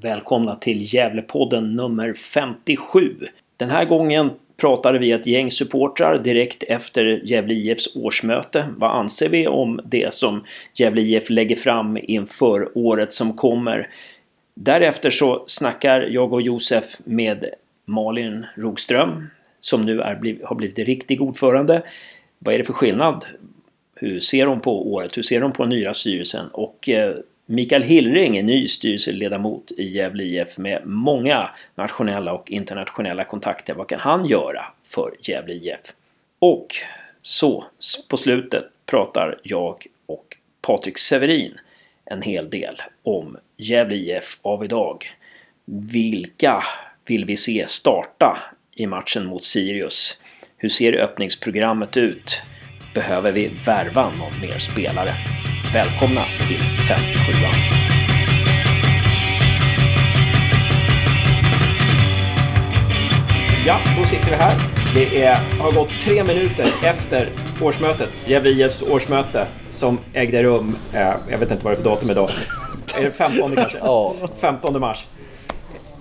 [0.00, 3.16] Välkomna till Gävlepodden nummer 57.
[3.56, 4.30] Den här gången
[4.60, 8.68] pratade vi ett gäng supportrar direkt efter Gävle IFs årsmöte.
[8.76, 10.44] Vad anser vi om det som
[10.74, 13.88] Gävle IF lägger fram inför året som kommer?
[14.54, 17.44] Därefter så snackar jag och Josef med
[17.84, 19.26] Malin Rogström
[19.60, 21.82] som nu är, har blivit riktig ordförande.
[22.38, 23.24] Vad är det för skillnad?
[23.94, 25.16] Hur ser de på året?
[25.16, 26.46] Hur ser de på den nya styrelsen?
[26.52, 27.14] Och eh,
[27.52, 33.74] Mikael Hillring är ny styrelseledamot i Gävle IF med många nationella och internationella kontakter.
[33.74, 35.80] Vad kan han göra för Gävle IF?
[36.38, 36.66] Och
[37.22, 37.64] så
[38.08, 41.54] på slutet pratar jag och Patrik Severin
[42.04, 45.04] en hel del om Gävle IF av idag.
[45.64, 46.62] Vilka
[47.06, 48.38] vill vi se starta
[48.74, 50.22] i matchen mot Sirius?
[50.56, 52.42] Hur ser öppningsprogrammet ut?
[52.94, 55.10] Behöver vi värva någon mer spelare?
[55.72, 56.58] Välkomna till
[56.88, 57.32] 57
[63.66, 64.52] Ja, då sitter vi här.
[64.94, 67.28] Det är, har gått tre minuter efter
[67.62, 71.90] årsmötet, Gävle IFs årsmöte, som ägde rum, eh, jag vet inte vad det är för
[71.90, 72.30] datum idag.
[72.98, 73.78] Är det 15 kanske?
[73.78, 74.14] Ja.
[74.40, 75.06] 15 mars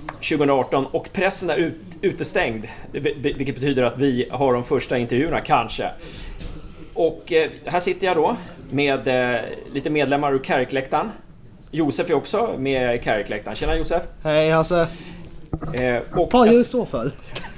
[0.07, 2.65] 2018 och pressen är ut, utestängd.
[3.21, 5.91] Vilket betyder att vi har de första intervjuerna, kanske.
[6.93, 8.35] Och eh, här sitter jag då
[8.71, 9.39] med eh,
[9.73, 11.11] lite medlemmar ur Kärkläktaren.
[11.71, 13.55] Josef är också med i Kärkläktaren.
[13.57, 14.03] Tjena Josef!
[14.23, 14.87] Hej Hasse!
[15.73, 17.11] Eh, och Vad gör du så för?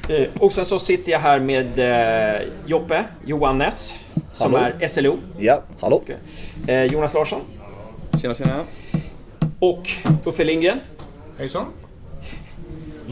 [0.09, 1.79] Eh, och sen så sitter jag här med
[2.35, 3.95] eh, Joppe, Johan Ness,
[4.31, 4.67] som hallå.
[4.79, 5.17] är SLO.
[5.39, 6.01] Ja, hallå!
[6.67, 7.39] Eh, Jonas Larsson.
[8.21, 8.59] Tjena tjena!
[9.59, 9.89] Och
[10.25, 10.79] Uffe Lindgren.
[11.37, 11.65] Hejsan!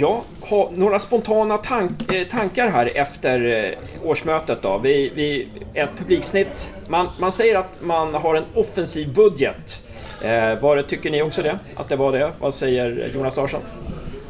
[0.02, 4.62] Jag har några spontana tank, eh, tankar här efter eh, årsmötet.
[4.62, 4.78] Då.
[4.78, 6.70] Vi, vi, ett publiksnitt.
[6.88, 9.84] Man, man säger att man har en offensiv budget.
[10.22, 11.60] Eh, var det, tycker ni också det?
[11.76, 12.32] Att det var det?
[12.40, 13.62] Vad säger Jonas Larsson?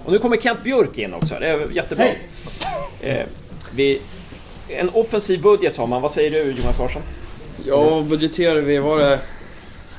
[0.05, 1.36] Och nu kommer Kent Björk in också.
[1.39, 2.06] Det är jättebra.
[3.02, 3.25] Eh,
[3.75, 4.02] vi,
[4.69, 6.02] en offensiv budget har man.
[6.02, 7.01] Vad säger du Jonas Larsson?
[7.66, 9.19] Ja, budgeterar vi var det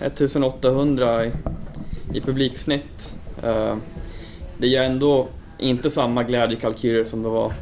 [0.00, 1.32] 1800 i,
[2.14, 3.14] i publiksnitt.
[3.42, 3.76] Eh,
[4.58, 5.28] det ger ändå
[5.62, 7.52] inte samma glädjekalkyler som det var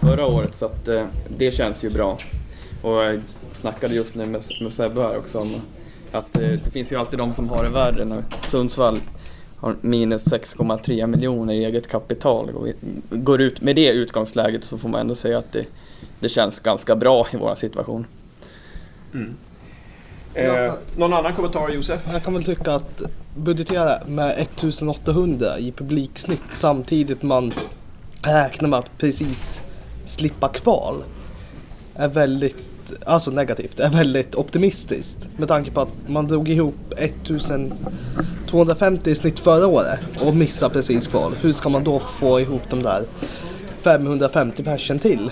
[0.00, 1.04] förra året så att eh,
[1.38, 2.18] det känns ju bra.
[2.82, 3.20] Och jag
[3.52, 5.54] snackade just nu med, med Sebbe här också om
[6.12, 9.00] att eh, det finns ju alltid de som har det värre när Sundsvall
[9.56, 12.50] har minus 6,3 miljoner i eget kapital.
[12.50, 12.74] Och vi
[13.10, 15.66] går ut med det utgångsläget så får man ändå säga att det,
[16.20, 18.06] det känns ganska bra i vår situation.
[19.14, 19.36] Mm.
[20.36, 22.00] Eh, någon annan kommentar Josef?
[22.12, 23.02] Jag kan väl tycka att
[23.36, 27.52] budgetera med 1800 i publiksnitt samtidigt man
[28.22, 29.60] räknar med att precis
[30.04, 31.04] slippa kval
[31.94, 32.64] är väldigt,
[33.06, 35.28] alltså negativt, är väldigt optimistiskt.
[35.36, 41.08] Med tanke på att man drog ihop 1250 i snitt förra året och missade precis
[41.08, 41.32] kval.
[41.40, 43.04] Hur ska man då få ihop de där
[43.82, 45.30] 550 persen till?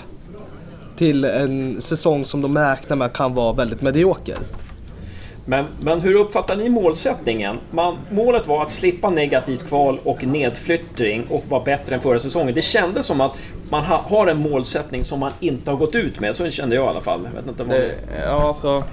[0.97, 4.37] Till en säsong som de räknar med kan vara väldigt medioker.
[5.45, 7.57] Men, men hur uppfattar ni målsättningen?
[7.71, 12.55] Man, målet var att slippa negativt kval och nedflyttning och vara bättre än förra säsongen.
[12.55, 13.37] Det kändes som att
[13.69, 16.35] man ha, har en målsättning som man inte har gått ut med.
[16.35, 17.19] Så kände jag i alla fall.
[17.33, 17.75] Jag vet inte vad...
[17.75, 17.91] det,
[18.25, 18.83] ja, alltså,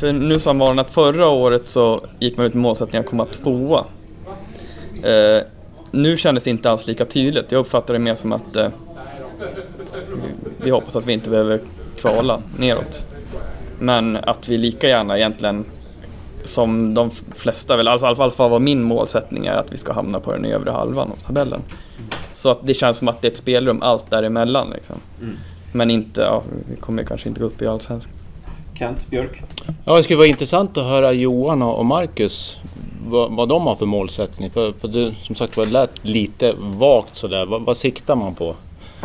[0.00, 3.24] för nu sa man att förra året så gick man ut med målsättningen att komma
[3.24, 3.84] tvåa.
[5.02, 5.44] Eh,
[5.90, 7.52] nu kändes det inte alls lika tydligt.
[7.52, 8.68] Jag uppfattar det mer som att eh,
[10.62, 11.60] vi hoppas att vi inte behöver
[11.96, 13.09] kvala neråt.
[13.80, 15.64] Men att vi lika gärna egentligen,
[16.44, 19.92] som de flesta väl, alltså i alla fall vad min målsättning är, att vi ska
[19.92, 21.60] hamna på den övre halvan av tabellen.
[22.32, 24.70] Så att det känns som att det är ett spelrum allt däremellan.
[24.70, 24.96] Liksom.
[25.20, 25.36] Mm.
[25.72, 28.12] Men inte, ja, vi kommer kanske inte gå upp i Allsvenskan.
[28.74, 29.42] Kent Björk?
[29.84, 32.58] Ja, det skulle vara intressant att höra Johan och Marcus
[33.06, 34.50] vad, vad de har för målsättning.
[34.50, 37.46] För, för du, som sagt var, lät lite vagt sådär.
[37.46, 38.54] Vad, vad siktar man på?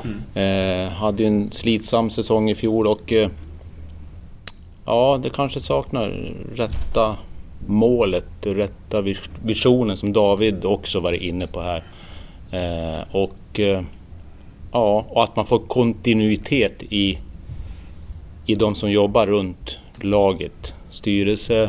[0.04, 0.86] Mm.
[0.86, 3.30] Eh, hade ju en slitsam säsong i fjol och eh,
[4.86, 7.18] Ja, det kanske saknar rätta
[7.68, 9.02] målet, rätta
[9.44, 11.84] visionen som David också varit inne på här.
[12.52, 13.82] Eh, och, eh,
[14.72, 17.20] ja, och att man får kontinuitet i,
[18.46, 20.74] i de som jobbar runt laget.
[20.90, 21.64] Styrelse,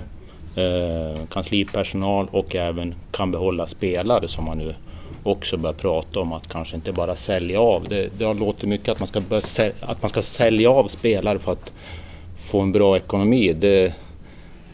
[0.57, 4.75] eh, kanslipersonal och även kan behålla spelare som man nu
[5.23, 7.89] också börjar prata om att kanske inte bara sälja av.
[7.89, 11.53] Det, det låtit mycket att man, ska börja, att man ska sälja av spelare för
[11.53, 11.73] att
[12.37, 13.53] få en bra ekonomi.
[13.53, 13.95] Det,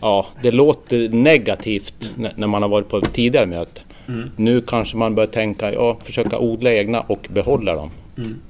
[0.01, 2.33] ja, det låter negativt mm.
[2.37, 3.85] när man har varit på tidigare möten.
[4.09, 4.31] Mm.
[4.37, 7.91] Nu kanske man börjar tänka, ja, försöka odla egna och behålla dem.
[8.17, 8.41] Mm.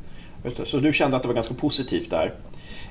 [0.64, 2.32] Så du kände att det var ganska positivt där?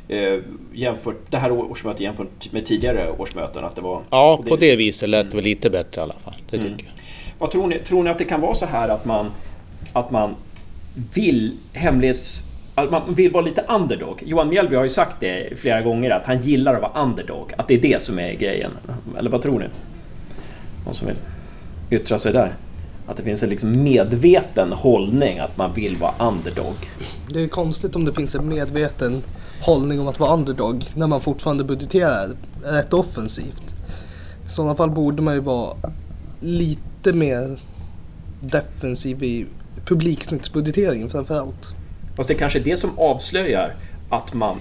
[0.07, 0.39] Eh,
[0.73, 3.65] jämfört, det här årsmötet jämfört med tidigare årsmöten?
[3.65, 6.03] Att det var ja, på det, på det viset lät det väl lite bättre i
[6.03, 6.33] alla fall.
[6.49, 6.69] Det mm.
[6.69, 6.93] tycker jag.
[7.39, 7.79] vad tror ni?
[7.79, 9.31] Tror ni att det kan vara så här att man,
[9.93, 10.35] att man
[11.13, 12.50] vill hemlighets...
[12.81, 14.23] Alltså, man vill vara lite underdog.
[14.25, 17.53] Johan Mjällby har ju sagt det flera gånger att han gillar att vara underdog.
[17.57, 18.71] Att det är det som är grejen.
[19.17, 19.65] Eller vad tror ni?
[20.85, 21.17] Någon som vill
[21.89, 22.51] yttra sig där?
[23.07, 26.75] Att det finns en liksom medveten hållning att man vill vara underdog.
[27.29, 29.21] Det är konstigt om det finns en medveten
[29.61, 32.29] hållning om att vara underdog när man fortfarande budgeterar
[32.63, 33.75] rätt offensivt.
[34.45, 35.75] I sådana fall borde man ju vara
[36.39, 37.59] lite mer
[38.41, 39.45] defensiv i
[39.85, 41.73] publiksnittsbudgeteringen framförallt.
[42.17, 43.75] Fast det är kanske är det som avslöjar
[44.09, 44.57] att man,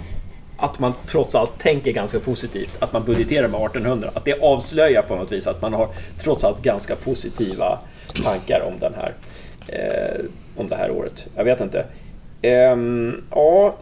[0.56, 2.76] att man trots allt tänker ganska positivt.
[2.82, 4.10] Att man budgeterar med 1800.
[4.14, 5.88] Att det avslöjar på något vis att man har
[6.18, 7.78] trots allt ganska positiva
[8.22, 9.14] tankar om, den här,
[9.66, 10.24] eh,
[10.56, 11.26] om det här året.
[11.36, 11.84] Jag vet inte.
[12.42, 13.74] Ehm, ja,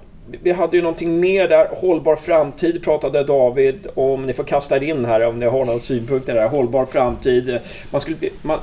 [0.42, 1.68] vi hade ju någonting mer där.
[1.72, 4.26] Hållbar framtid pratade David om.
[4.26, 6.48] Ni får kasta er in här om ni har någon synpunkt där.
[6.48, 7.58] Hållbar framtid.
[7.90, 8.58] Man skulle, man,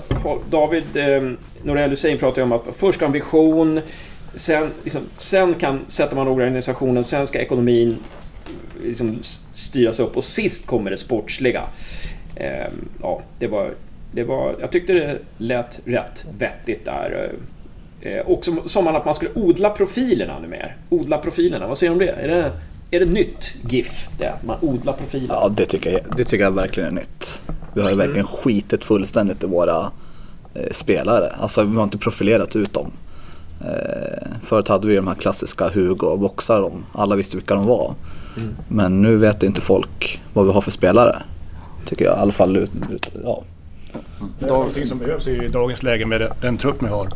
[0.50, 1.32] David eh,
[1.64, 3.82] Norell Hussein pratade om att först ska en vision.
[4.36, 7.98] Sen, liksom, sen kan, sätter man organisationen, sen ska ekonomin
[8.84, 9.20] liksom,
[9.54, 11.64] styras upp och sist kommer det sportsliga.
[12.36, 12.68] Eh,
[13.02, 13.74] ja, det var,
[14.12, 17.34] det var, jag tyckte det lät rätt vettigt där.
[18.02, 20.76] Eh, och som, som att man skulle odla profilerna nu mer.
[20.90, 22.24] Odla profilerna, vad säger du om det?
[22.24, 22.52] Är det,
[22.92, 24.08] är det nytt GIF?
[24.18, 25.34] Det, att man odlar profilerna?
[25.34, 27.42] Ja, det tycker, jag, det tycker jag verkligen är nytt.
[27.74, 29.92] Vi har ju verkligen skitit fullständigt i våra
[30.54, 31.34] eh, spelare.
[31.40, 32.92] Alltså vi har inte profilerat ut dem.
[33.62, 36.72] Eh, förut hade vi de här klassiska Hugo och boxar.
[36.92, 37.96] Alla visste vilka de var.
[38.38, 38.56] Mm.
[38.68, 41.24] Men nu vet inte folk vad vi har för spelare.
[41.86, 42.58] Tycker jag i alla fall.
[42.58, 43.44] Ut, ut, ja.
[44.40, 47.08] Det är någonting som behövs i dagens läge med den trupp vi har.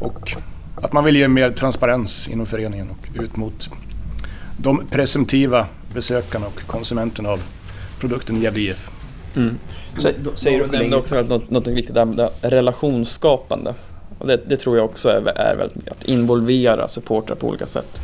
[0.00, 0.36] Och
[0.76, 3.70] att man vill ge mer transparens inom föreningen och ut mot
[4.58, 7.42] de presumtiva besökarna och konsumenterna av
[8.00, 8.90] produkten Gävle IF.
[9.36, 9.58] Mm.
[10.34, 13.74] Säger du nämnde också något, något viktigt där, relationsskapande.
[14.18, 18.00] Och det, det, tror jag också är, är väldigt att involvera supportrar på olika sätt.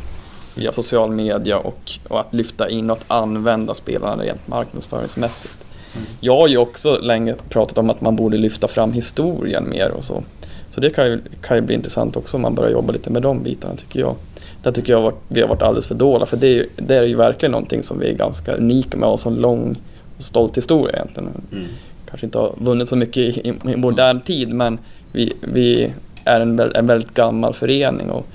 [0.55, 5.57] Via social media och, och att lyfta in och att använda spelarna rent marknadsföringsmässigt.
[5.95, 6.07] Mm.
[6.19, 10.03] Jag har ju också länge pratat om att man borde lyfta fram historien mer och
[10.03, 10.23] så.
[10.69, 13.21] Så det kan ju, kan ju bli intressant också om man börjar jobba lite med
[13.21, 14.15] de bitarna tycker jag.
[14.63, 17.03] Där tycker jag vi har varit alldeles för dåliga för det är, ju, det är
[17.03, 19.81] ju verkligen någonting som vi är ganska unika med och så lång
[20.17, 21.29] och stolt historia egentligen.
[21.51, 21.65] Mm.
[22.09, 24.79] Kanske inte har vunnit så mycket i, i modern tid men
[25.11, 25.93] vi, vi
[26.25, 28.25] är en, en väldigt gammal förening och,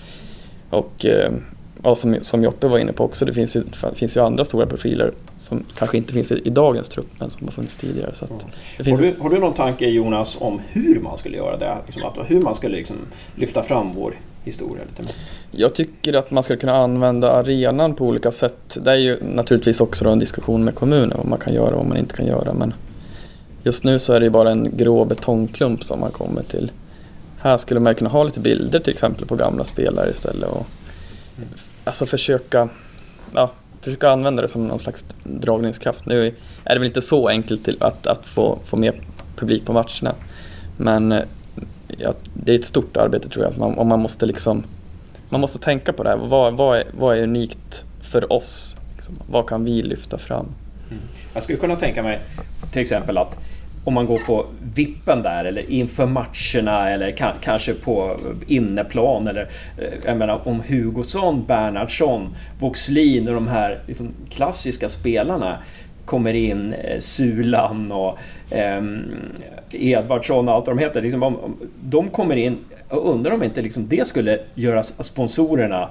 [0.71, 1.07] och
[1.83, 3.63] ja, som, som Joppe var inne på också, det finns ju,
[3.95, 7.47] finns ju andra stora profiler som kanske inte finns i, i dagens trupp men som
[7.47, 8.15] har funnits tidigare.
[8.15, 8.93] Så mm.
[8.93, 11.77] har, du, har, du, någon tanke Jonas om hur man skulle göra det?
[11.87, 12.97] Liksom att, hur man skulle liksom
[13.35, 14.15] lyfta fram vår
[14.45, 15.13] historia lite mer?
[15.51, 18.79] Jag tycker att man ska kunna använda arenan på olika sätt.
[18.81, 21.87] Det är ju naturligtvis också en diskussion med kommunen vad man kan göra och vad
[21.87, 22.75] man inte kan göra men
[23.67, 26.73] just nu så är det bara en grå betongklump som man kommer till.
[27.39, 30.67] Här skulle man kunna ha lite bilder till exempel på gamla spelare istället och
[31.37, 31.49] mm.
[31.85, 32.69] alltså försöka
[33.35, 36.07] ja, försöka använda det som någon slags dragningskraft.
[36.07, 36.27] Nu
[36.65, 39.01] är det väl inte så enkelt till att, att få, få mer
[39.37, 40.15] publik på matcherna.
[40.77, 41.23] Men eh,
[41.99, 43.59] ja, det är ett stort arbete tror jag.
[43.59, 44.63] Man, och man måste liksom
[45.29, 46.17] man måste tänka på det här.
[46.17, 48.77] Vad, vad, är, vad är unikt för oss?
[48.97, 50.47] Liksom, vad kan vi lyfta fram?
[50.91, 51.03] Mm.
[51.35, 52.21] Jag skulle kunna tänka mig
[52.73, 53.39] till exempel att
[53.87, 57.11] om man går på vippen där eller inför matcherna eller
[57.41, 58.17] kanske på
[58.47, 65.59] inneplan eller eh, jag menar om Hugosson, Bernhardsson, Voxlin och de här liksom, klassiska spelarna
[66.05, 68.19] kommer in, eh, Sulan och
[68.51, 68.83] eh,
[69.71, 71.03] Edvardsson och allt vad de heter.
[71.03, 72.59] Liksom, om, om de kommer in,
[72.89, 75.89] och undrar om inte liksom det skulle göra sponsorerna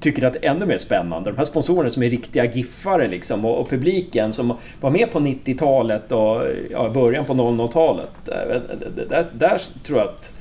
[0.00, 1.30] tycker att det är ännu mer spännande.
[1.30, 5.18] De här sponsorerna som är riktiga giffare liksom och, och publiken som var med på
[5.18, 8.10] 90-talet och ja, början på 00-talet.
[8.24, 8.62] Där,
[9.08, 10.32] där, där, tror jag att...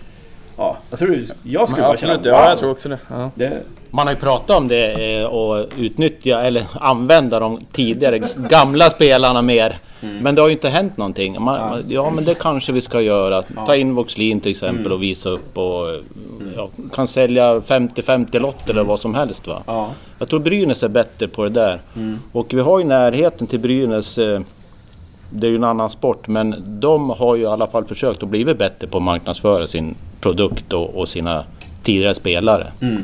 [0.58, 2.16] Ja, jag tror jag skulle bara känna...
[2.16, 2.26] Wow.
[2.26, 2.98] Ja, jag tror också det.
[3.08, 3.32] Ja.
[3.36, 3.64] det.
[3.90, 9.78] Man har ju pratat om det och utnyttja eller använda de tidigare gamla spelarna mer.
[10.02, 10.18] Mm.
[10.18, 11.42] Men det har ju inte hänt någonting.
[11.42, 11.80] Man, ja.
[11.88, 12.10] ja.
[12.10, 13.42] men det kanske vi ska göra.
[13.42, 14.92] Ta in Voxlin till exempel mm.
[14.92, 15.86] och visa upp och
[16.56, 19.48] ja, kan sälja 50-50 lotter eller vad som helst.
[19.48, 19.64] Va?
[19.66, 19.92] Ja.
[20.20, 21.80] Jag tror Brynäs är bättre på det där.
[21.96, 22.18] Mm.
[22.32, 24.18] Och vi har ju närheten till Brynäs.
[24.18, 24.42] Eh,
[25.32, 28.30] det är ju en annan sport men de har ju i alla fall försökt att
[28.30, 31.44] bli bättre på att marknadsföra sin produkt och, och sina
[31.84, 32.68] tidigare spelare.
[32.82, 33.04] Mm.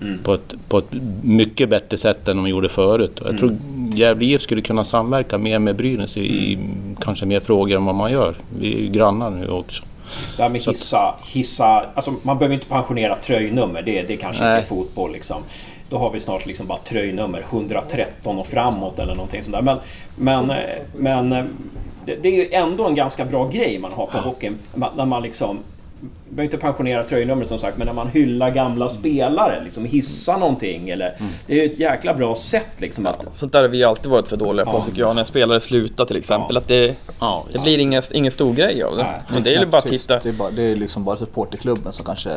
[0.00, 0.18] Mm.
[0.22, 3.12] På, ett, på ett mycket bättre sätt än de gjorde förut.
[3.16, 3.38] Jag mm.
[3.38, 3.56] tror
[3.94, 6.58] Gävle IF skulle kunna samverka mer med Brynäs i, i,
[7.00, 8.34] kanske mer frågor än vad man gör.
[8.58, 9.82] Vi är ju grannar nu också.
[10.36, 11.86] Det här med hissa, hissa...
[11.94, 13.82] Alltså man behöver inte pensionera tröjnummer.
[13.82, 14.54] Det, det kanske Nej.
[14.58, 15.42] inte är fotboll liksom.
[15.88, 19.62] Då har vi snart liksom bara tröjnummer 113 och framåt eller någonting sånt där.
[19.62, 19.78] Men,
[20.16, 20.52] men,
[20.96, 21.30] men
[22.06, 24.58] det, det är ju ändå en ganska bra grej man har på hockeyn.
[24.96, 25.58] När man liksom
[26.28, 30.90] behöver inte pensionera tröjnumret som sagt, men när man hyllar gamla spelare, liksom hissar någonting
[30.90, 31.16] eller...
[31.46, 33.26] Det är ju ett jäkla bra sätt liksom att...
[33.32, 34.82] Sånt där har vi alltid varit för dåliga på Ja.
[34.82, 36.56] tycker jag, när spelare slutar till exempel.
[36.56, 39.02] Att det, Ja, det blir ingen, ingen stor grej av det.
[39.02, 39.20] Nej.
[39.32, 40.18] Men det är ju bara att titta.
[40.18, 42.30] Det är, bara, det är liksom bara supporterklubben som kanske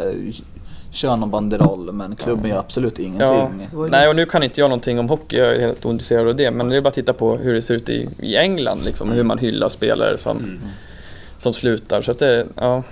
[0.91, 3.05] kör någon banderoll men klubben gör absolut Ja.
[3.05, 3.69] ingenting.
[3.89, 6.51] Nej, och nu kan inte jag någonting om hockey, jag är helt ointresserad av det.
[6.51, 9.11] Men det är bara att titta på hur det ser ut i, i England, liksom,
[9.11, 10.59] hur man hyllar spelare som,
[11.37, 12.01] som slutar.
[12.01, 12.83] Så att det, ja.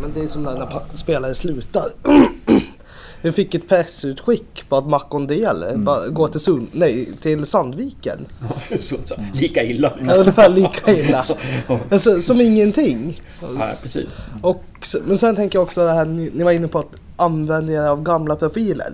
[0.00, 1.90] Men det är som när när spelare slutar.
[3.22, 5.84] Vi fick ett pressutskick på att Makondele Mm.
[5.84, 8.26] bara går till, Sund, nej, till Sandviken.
[8.78, 9.92] så, så, lika illa.
[10.06, 11.24] Ja, Ungefär lika illa.
[11.90, 13.16] Alltså, som ingenting.
[13.40, 14.06] Ja, precis.
[14.42, 14.64] Och,
[15.04, 17.88] men sen tänker jag också det här ni, ni var inne på att använda er
[17.88, 18.92] av gamla profiler.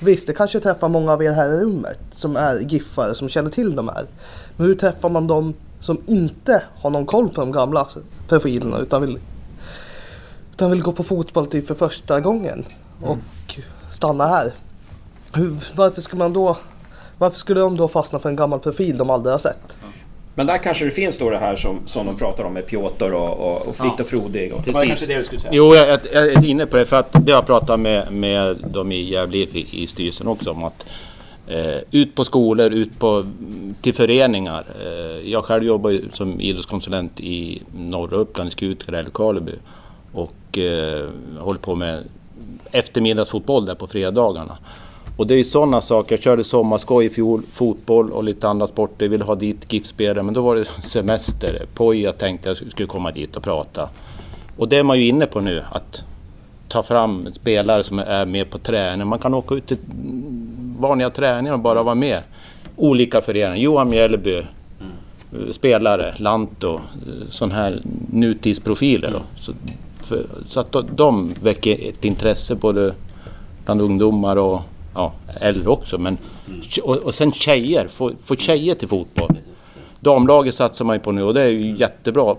[0.00, 3.50] Visst, det kanske träffar många av er här i rummet som är giffare som känner
[3.50, 4.06] till de här.
[4.56, 7.88] Men hur träffar man dem som inte har någon koll på de gamla
[8.28, 9.18] profilerna utan vill,
[10.52, 12.64] utan vill gå på fotboll typ för första gången
[13.02, 13.18] och
[13.90, 14.52] stanna här?
[15.34, 16.56] Hur, varför ska man då
[17.18, 19.78] varför skulle de då fastna för en gammal profil de aldrig har sett?
[20.34, 23.12] Men där kanske det finns då det här som, som de pratar om med Piotr
[23.12, 24.52] och, och, och Frodig.
[24.52, 24.88] Och, det var Precis.
[24.88, 25.54] kanske det du skulle säga?
[25.54, 28.56] Jo, jag, jag är inne på det för att det har jag pratat med, med
[28.56, 30.86] dem i Gävle i, i styrelsen också om att
[31.48, 33.26] eh, ut på skolor, ut på,
[33.80, 34.64] till föreningar.
[34.84, 39.54] Eh, jag själv jobbar som idrottskonsulent i norra Uppland, i Skutskär, Älvkarleby
[40.52, 42.04] och eh, håller på med
[42.70, 44.58] eftermiddagsfotboll där på fredagarna.
[45.16, 46.14] Och det är ju sådana saker.
[46.14, 49.04] Jag körde sommarskoj i fjol, fotboll och lite andra sporter.
[49.04, 51.62] Jag ville ha dit GIF-spelare, men då var det semester.
[51.74, 53.88] Poja tänkte jag skulle komma dit och prata.
[54.56, 56.04] Och det är man ju inne på nu, att
[56.68, 59.06] ta fram spelare som är med på träning.
[59.06, 59.78] Man kan åka ut till
[60.78, 62.22] vanliga träningar och bara vara med.
[62.76, 63.56] Olika föreningar.
[63.56, 64.44] Johan Mjällby, eh,
[65.50, 66.80] spelare, Lanto,
[67.30, 67.80] sån här
[68.12, 69.10] nutidsprofiler.
[69.10, 69.22] Då.
[69.40, 69.52] Så,
[70.04, 72.94] för, så att de, de väcker ett intresse både
[73.64, 74.60] bland ungdomar och
[74.94, 75.98] ja, äldre också.
[75.98, 76.18] Men,
[76.82, 79.36] och, och sen tjejer, få, få tjejer till fotboll.
[80.00, 82.36] Damlaget satsar man ju på nu och det är ju jättebra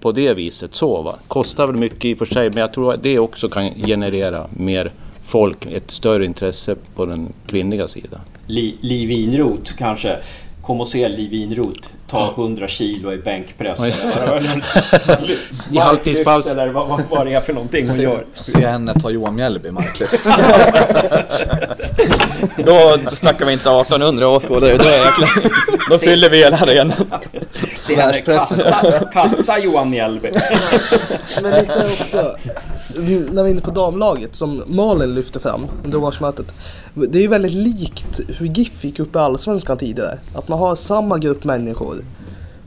[0.00, 0.74] på det viset.
[0.74, 1.16] Så, va?
[1.28, 4.46] Kostar väl mycket i och för sig men jag tror att det också kan generera
[4.56, 4.92] mer
[5.26, 8.20] folk, ett större intresse på den kvinnliga sidan.
[8.46, 10.16] Li, Liv Inrot kanske.
[10.62, 13.80] Kom och se Liv Inrot ta 100 kilo i bänkpress.
[15.70, 16.46] I halvtidspaus.
[16.46, 18.24] Eller vad, vad, vad det är för någonting hon gör.
[18.34, 20.24] Se henne ta Johan Mjällby i marklyft.
[22.56, 26.96] Då snackar vi inte 1800 åskådare, då, är då fyller vi hela arenan.
[27.80, 28.72] Se henne kasta,
[29.12, 30.30] kasta Johan Mjällby.
[31.42, 32.36] Men lite också,
[33.32, 36.46] när vi är inne på damlaget som Malin lyfte fram under årsmötet.
[36.94, 40.18] Det är ju väldigt likt hur GIF gick upp i Allsvenskan tidigare.
[40.34, 41.96] Att man har samma grupp människor,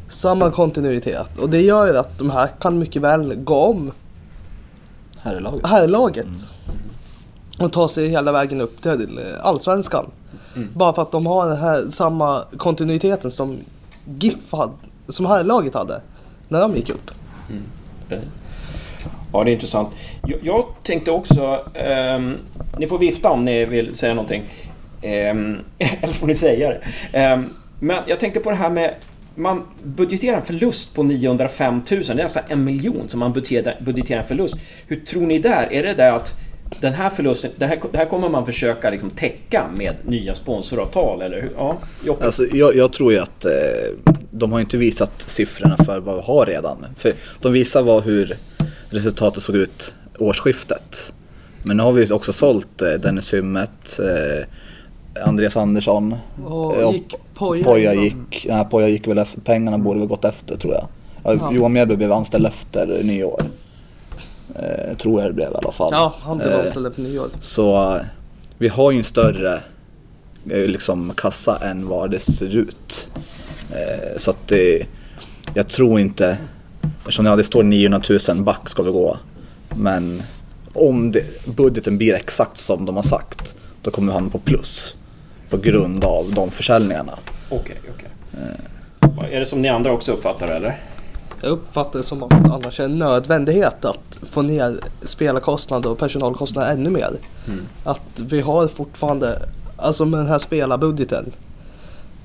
[0.09, 1.37] samma kontinuitet.
[1.39, 3.91] Och det gör att de här kan mycket väl gå om
[5.21, 5.65] Här är laget.
[5.65, 6.27] herrlaget.
[7.59, 10.05] Och ta sig hela vägen upp till Allsvenskan.
[10.73, 13.57] Bara för att de har den här samma kontinuiteten som
[14.17, 14.73] GIF hade,
[15.07, 16.01] som herrlaget hade.
[16.47, 17.11] När de gick upp.
[17.49, 17.63] Mm.
[18.09, 18.29] Eh.
[19.33, 19.89] Ja, det är intressant.
[20.27, 21.65] Jag, jag tänkte också...
[21.73, 22.37] ehm,
[22.77, 24.43] ni får vifta om ni vill säga någonting.
[25.03, 26.81] Um, eller så får ni säga det.
[27.19, 28.95] Ehm, men jag tänkte på det här med...
[29.35, 32.03] Man budgeterar en förlust på 905 000.
[32.03, 34.55] Det är nästan en miljon som man budgeterar, budgeterar en förlust.
[34.87, 35.73] Hur tror ni där?
[35.73, 36.35] Är det där att
[36.79, 41.21] den här förlusten, det här, det här kommer man försöka liksom täcka med nya sponsoravtal,
[41.21, 41.51] eller hur?
[41.57, 41.77] Ja?
[42.21, 43.51] Alltså, jag, jag tror ju att eh,
[44.31, 46.85] de har inte visat siffrorna för vad vi har redan.
[46.95, 48.37] För de visar vad, hur
[48.89, 51.13] resultatet såg ut årsskiftet.
[51.63, 54.45] Men nu har vi också sålt eh, Dennis Hymmet, eh,
[55.27, 56.15] Andreas Andersson.
[56.45, 60.25] Och eh, gick Poja Poja gick, nej, Poja gick väl efter, pengarna borde väl gått
[60.25, 60.87] efter tror jag.
[61.23, 63.41] Ja, Johan Mjällby blev anställd efter nyår.
[64.55, 65.89] Eh, tror jag det blev i alla fall.
[65.91, 67.29] Ja, han blev Eh, anställd efter nyår.
[67.41, 68.01] så eh,
[68.57, 69.53] vi har ju en större
[70.49, 73.09] eh, liksom, kassa än vad det ser ut.
[73.71, 74.85] Eh, så att det,
[75.53, 76.37] jag tror inte,
[76.99, 79.17] eftersom ja, det står 900 000 back ska vi gå.
[79.75, 80.21] Men
[80.73, 81.23] om det,
[81.55, 84.95] budgeten blir exakt som de har sagt, då kommer vi hamna på plus.
[85.49, 87.13] På grund av de försäljningarna.
[87.49, 88.09] Okej, okej.
[89.31, 90.77] Är det som ni andra också uppfattar eller?
[91.41, 96.71] Jag uppfattar det som att annars är en nödvändighet att få ner spelarkostnader och personalkostnader
[96.73, 97.13] ännu mer.
[97.83, 99.41] Att vi har fortfarande,
[99.77, 101.31] alltså med den här spelarbudgeten.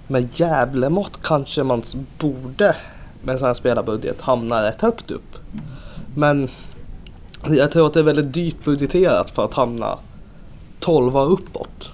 [0.07, 1.83] Med Gävlemått kanske man
[2.19, 2.77] borde
[3.23, 5.37] med en sån här spelarbudget hamna rätt högt upp.
[6.17, 6.49] Men
[7.49, 9.99] jag tror att det är väldigt dyrt budgeterat för att hamna
[10.81, 11.93] 12 uppåt.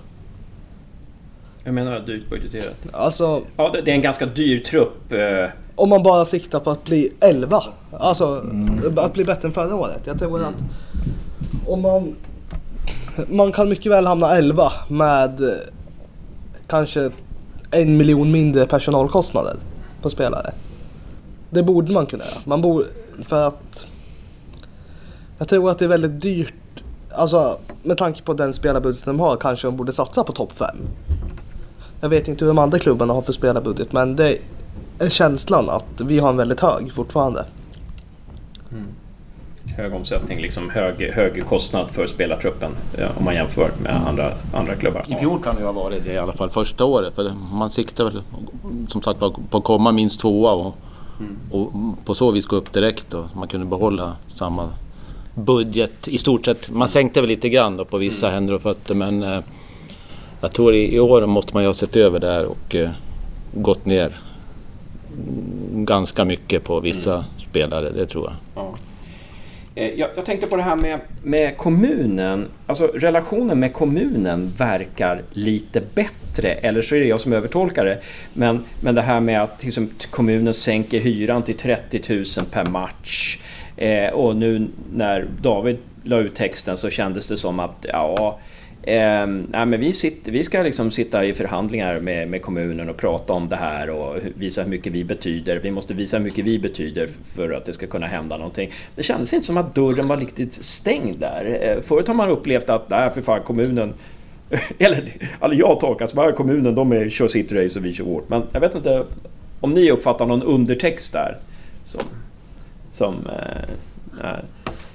[1.64, 2.76] Jag menar dyrt budgeterat.
[2.92, 5.12] Alltså Ja, det det är en ganska dyr trupp.
[5.80, 7.62] Om man bara siktar på att bli 11.
[7.92, 8.44] Alltså
[8.96, 10.00] att bli bättre än förra året.
[10.04, 10.54] Jag tror att
[11.66, 12.16] om man...
[13.28, 15.54] Man kan mycket väl hamna 11 med eh,
[16.66, 17.10] kanske
[17.70, 19.56] en miljon mindre personalkostnader
[20.02, 20.52] på spelare.
[21.50, 22.40] Det borde man kunna göra.
[22.44, 22.86] Man borde,
[23.24, 23.86] för att...
[25.38, 26.54] Jag tror att det är väldigt dyrt.
[27.14, 30.68] Alltså med tanke på den spelarbudget de har kanske de borde satsa på topp 5.
[32.00, 34.38] Jag vet inte hur de andra klubbarna har för spelarbudget men det
[35.08, 37.44] känslan att vi har en väldigt hög fortfarande.
[39.76, 44.74] Hög omsättning, liksom hög, hög kostnad för spelartruppen ja, om man jämför med andra, andra
[44.74, 45.02] klubbar.
[45.08, 47.14] I fjol kan det ju ha varit det i alla fall första året.
[47.14, 48.22] För man siktar väl
[48.88, 50.74] som sagt på att komma minst tvåa och,
[51.50, 51.72] och
[52.04, 53.14] på så vis gå upp direkt.
[53.14, 54.68] Och man kunde behålla samma
[55.34, 56.70] budget i stort sett.
[56.70, 59.40] Man sänkte väl lite grann då på vissa händer och fötter men eh,
[60.40, 62.90] jag tror i, i år måste man ju ha sett över det här och eh,
[63.54, 64.29] gått ner mm,
[65.72, 68.34] ganska mycket på vissa spelare, det tror jag.
[68.54, 68.74] Ja.
[69.74, 72.48] Eh, Jag, jag tänkte på det här med, med kommunen.
[72.66, 76.48] Alltså relationen med kommunen verkar lite bättre.
[76.52, 77.98] Eller så är det jag som övertolkar det.
[78.32, 83.38] Men, men det här med att liksom, kommunen sänker hyran till 30 000 per match.
[83.76, 88.38] Eh, och nu när David la ut texten så kändes det som att ja,
[88.82, 92.96] Eh, nej, men vi, sitter, vi ska liksom sitta i förhandlingar med, med kommunen och
[92.96, 95.56] prata om det här och visa hur mycket vi betyder.
[95.56, 98.70] Vi måste visa hur mycket vi betyder för att det ska kunna hända någonting.
[98.94, 101.58] Det kändes inte som att dörren var riktigt stängd där.
[101.62, 103.94] Eh, förut har man upplevt att, nej för fan kommunen
[104.78, 108.04] eller, eller jag tolkar som att kommunen de är, kör sitt race och vi kör
[108.04, 108.28] vårt.
[108.28, 109.04] Men jag vet inte
[109.60, 111.36] om ni uppfattar någon undertext där
[111.84, 112.02] som...
[112.92, 114.38] som eh.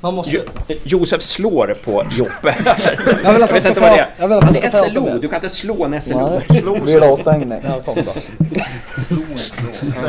[0.06, 0.32] Man måste...
[0.68, 2.56] Jo, Josef slår på Joppe.
[3.24, 5.18] Jag vill att han ska inte vad det jag vill att Han ska prata SLO,
[5.22, 6.40] du kan inte slå en SLO.
[6.84, 7.50] Blir det avstängning?
[7.50, 7.56] Det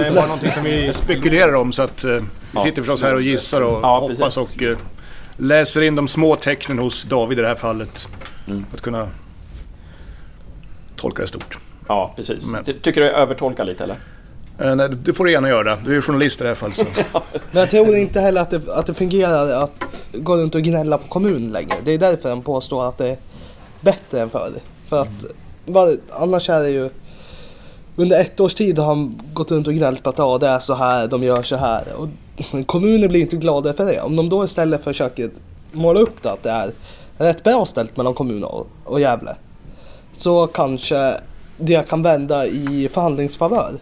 [0.06, 2.10] är bara någonting som vi spekulerar om så att eh,
[2.54, 4.78] vi sitter förstås här och gissar och Ja, hoppas och eh,
[5.36, 8.08] läser in de små tecknen hos David i det här fallet.
[8.48, 8.66] Mm.
[8.70, 9.08] För att kunna
[10.97, 11.58] tolka det stort.
[11.88, 12.44] Ja, precis.
[12.44, 13.97] Men- Ty- Tycker du jag övertolkar lite eller?
[14.58, 15.78] Eh, nej, det får du gärna göra.
[15.84, 16.76] Du är ju journalist i det här fallet.
[16.76, 16.84] Så.
[17.50, 20.99] Men jag tror inte heller att det, att det fungerar att gå runt och gnälla
[20.99, 21.75] på kommunen längre.
[21.84, 23.16] Det är därför den påstår att det är
[23.80, 24.52] bättre än förr.
[24.88, 25.25] För att
[25.66, 26.90] var, annars är det ju
[27.97, 30.58] under ett års tid har han gått runt och gnällt på att ah, det är
[30.58, 31.84] så här, de gör så här.
[31.97, 32.08] Och
[32.66, 34.00] kommunen blir inte gladare för det.
[34.00, 35.30] Om de då istället försöker
[35.73, 36.71] måla upp det att det är
[37.19, 39.36] rätt bra ställt mellan kommunen och, och Gävle.
[40.16, 41.14] Så kanske
[41.56, 43.73] det kan vända i förhandlingsfavör.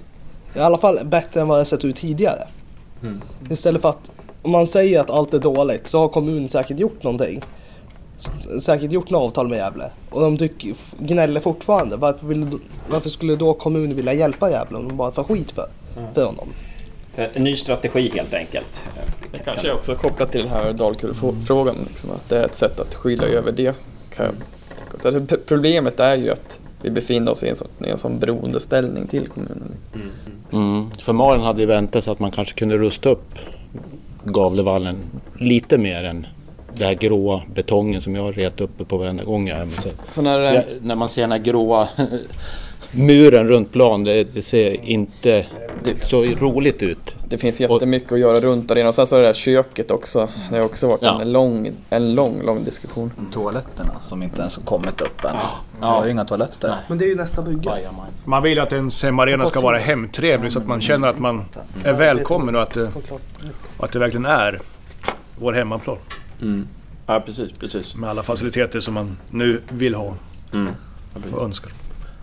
[0.56, 2.48] I alla fall bättre än vad det sett ut tidigare.
[3.50, 4.10] Istället för att
[4.42, 7.42] om man säger att allt är dåligt så har kommunen säkert gjort någonting.
[8.62, 9.90] Säkert gjort något avtal med Gävle.
[10.10, 11.96] Och de tycker, gnäller fortfarande.
[11.96, 12.46] Varför, vill,
[12.90, 15.68] varför skulle då kommunen vilja hjälpa Gävle om de bara får skit för,
[16.14, 16.48] för honom?
[17.34, 18.86] En ny strategi helt enkelt.
[19.32, 22.80] Det kanske är också kopplat till den här Dalkurd-frågan, liksom, att det är ett sätt
[22.80, 23.74] att skylla över det.
[24.14, 25.02] Kan jag tycka.
[25.02, 28.18] Så det- Problemet är ju att vi befinner oss i en sån, i en sån
[28.18, 29.74] beroendeställning till kommunen.
[29.94, 30.08] Mm.
[30.98, 33.38] För Maren hade ju väntat sig att man kanske kunde rusta upp
[34.24, 34.96] Gavlevallen
[35.38, 36.26] lite mer än
[36.74, 39.66] den här gråa betongen som jag har retat uppe på varenda gång jag är.
[39.66, 41.88] Så, Så när, ja, när man ser den här gråa
[42.96, 45.46] muren runt plan, det, det ser inte
[45.85, 47.16] det, så roligt ut.
[47.28, 50.28] Det finns jättemycket att göra runt arenan och sen så är det där köket också.
[50.50, 51.20] Det har också varit Ja.
[51.22, 53.11] en, lång, en lång, lång diskussion.
[53.33, 55.37] Toaletterna som inte ens har kommit upp än.
[55.80, 56.74] Jag har ju inga toaletter.
[56.88, 57.70] Men det är ju nästa bygge.
[58.24, 61.44] Man vill att ens hemarena ska vara hemtrevlig så att man känner att man
[61.85, 62.88] är välkommen och att det,
[63.76, 64.61] och att det verkligen är
[65.38, 65.96] vår hemmaplan.
[67.07, 67.94] Ja, precis, precis.
[67.94, 70.16] Med alla faciliteter som man nu vill ha
[71.33, 71.72] och önskar.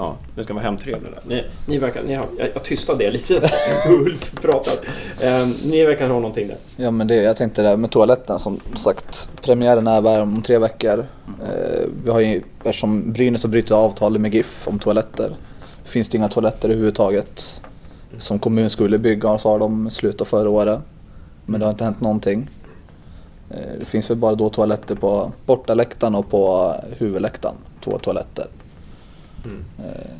[0.01, 1.13] Ja, det ska vara hemtrevligt.
[1.13, 1.21] där.
[1.25, 2.03] Ni, ni verkar...
[2.03, 3.33] Ni har, jag, jag tystade det lite.
[3.89, 4.73] Ulf pratar.
[5.21, 6.57] Eh, ni verkar ha någonting där.
[6.75, 9.29] Ja men det, jag tänkte det här med toaletten som sagt.
[9.41, 11.05] Premiären är väl om tre veckor.
[11.43, 15.35] Eh, vi har ju, eftersom Brynäs har brutit avtalet med GIF om toaletter.
[15.83, 17.61] Finns det inga toaletter överhuvudtaget.
[18.17, 20.79] Som kommun skulle bygga så har de slutat förra året.
[21.45, 22.49] Men det har inte hänt någonting.
[23.49, 27.55] Eh, det finns väl bara då toaletter på bortaläktaren och på huvudläktaren.
[27.83, 28.47] Två toaletter.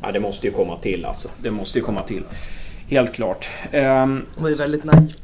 [0.02, 1.28] Ja, det måste ju komma till alltså.
[1.42, 2.22] Det måste ju komma till.
[2.88, 3.46] Helt klart.
[3.70, 5.22] Ehm, Det var ju väldigt naivt,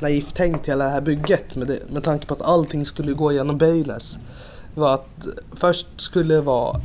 [0.00, 3.32] naivt tänkt hela det här bygget med, det, med tanke på att allting skulle gå
[3.32, 3.58] genom.
[3.58, 4.00] Det
[4.74, 6.80] var att först skulle det vara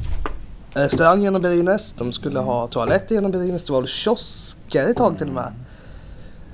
[0.74, 5.18] restaurang genom Brynäs, de skulle ha toaletter genom Brynäs, det var väl kiosker ett tag
[5.18, 5.54] till och med.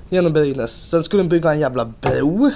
[0.08, 0.72] Genom Brynäs.
[0.90, 2.50] Sen skulle de bygga en jävla bro.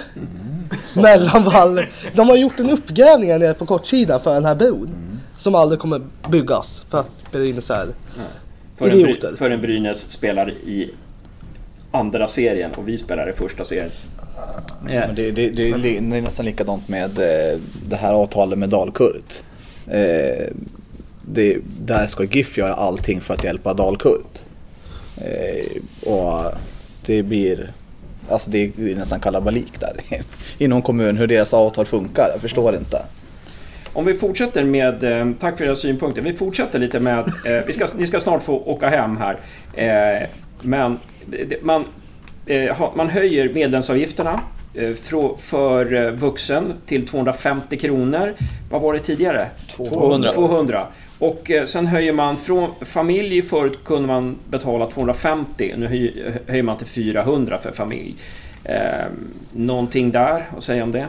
[0.95, 1.85] Mellan vallen.
[2.15, 5.14] De har gjort en uppgrävning här nere på kortsidan för den här bron.
[5.37, 7.87] Som aldrig kommer byggas för att Brynäs är
[8.77, 9.35] för, en, Bry- idioter.
[9.37, 10.89] för en Brynäs spelar i
[11.91, 13.89] andra serien och vi spelar i första serien.
[14.83, 19.23] Men det, det, det, det är nästan likadant med eh, det här avtalet med Dalkurd.
[19.87, 20.47] Eh,
[21.27, 24.25] det, där ska GIF göra allting för att hjälpa Dalkurd.
[25.21, 25.81] Eh,
[26.13, 26.51] och
[27.05, 27.73] det blir,
[28.29, 29.93] alltså det är nästan kalabalik där
[30.57, 32.29] inom kommun hur deras avtal funkar.
[32.31, 33.01] Jag förstår inte.
[33.95, 37.73] Om vi fortsätter med, eh, tack för era synpunkter, vi fortsätter lite med, eh, vi
[37.73, 39.37] ska, ni ska snart få åka hem här.
[39.73, 40.27] Eh,
[40.61, 40.99] men
[41.61, 41.85] man,
[42.45, 44.39] eh, man höjer medlemsavgifterna
[44.73, 44.93] eh,
[45.37, 48.33] för vuxen till 250 kronor.
[48.71, 49.47] Vad var det tidigare?
[49.75, 50.31] 200.
[50.31, 50.87] 200.
[51.19, 56.77] Och sen höjer man från familj, förut kunde man betala 250, nu höj, höjer man
[56.77, 58.15] till 400 för familj.
[58.63, 59.05] Eh,
[59.51, 61.05] någonting där att säga om det?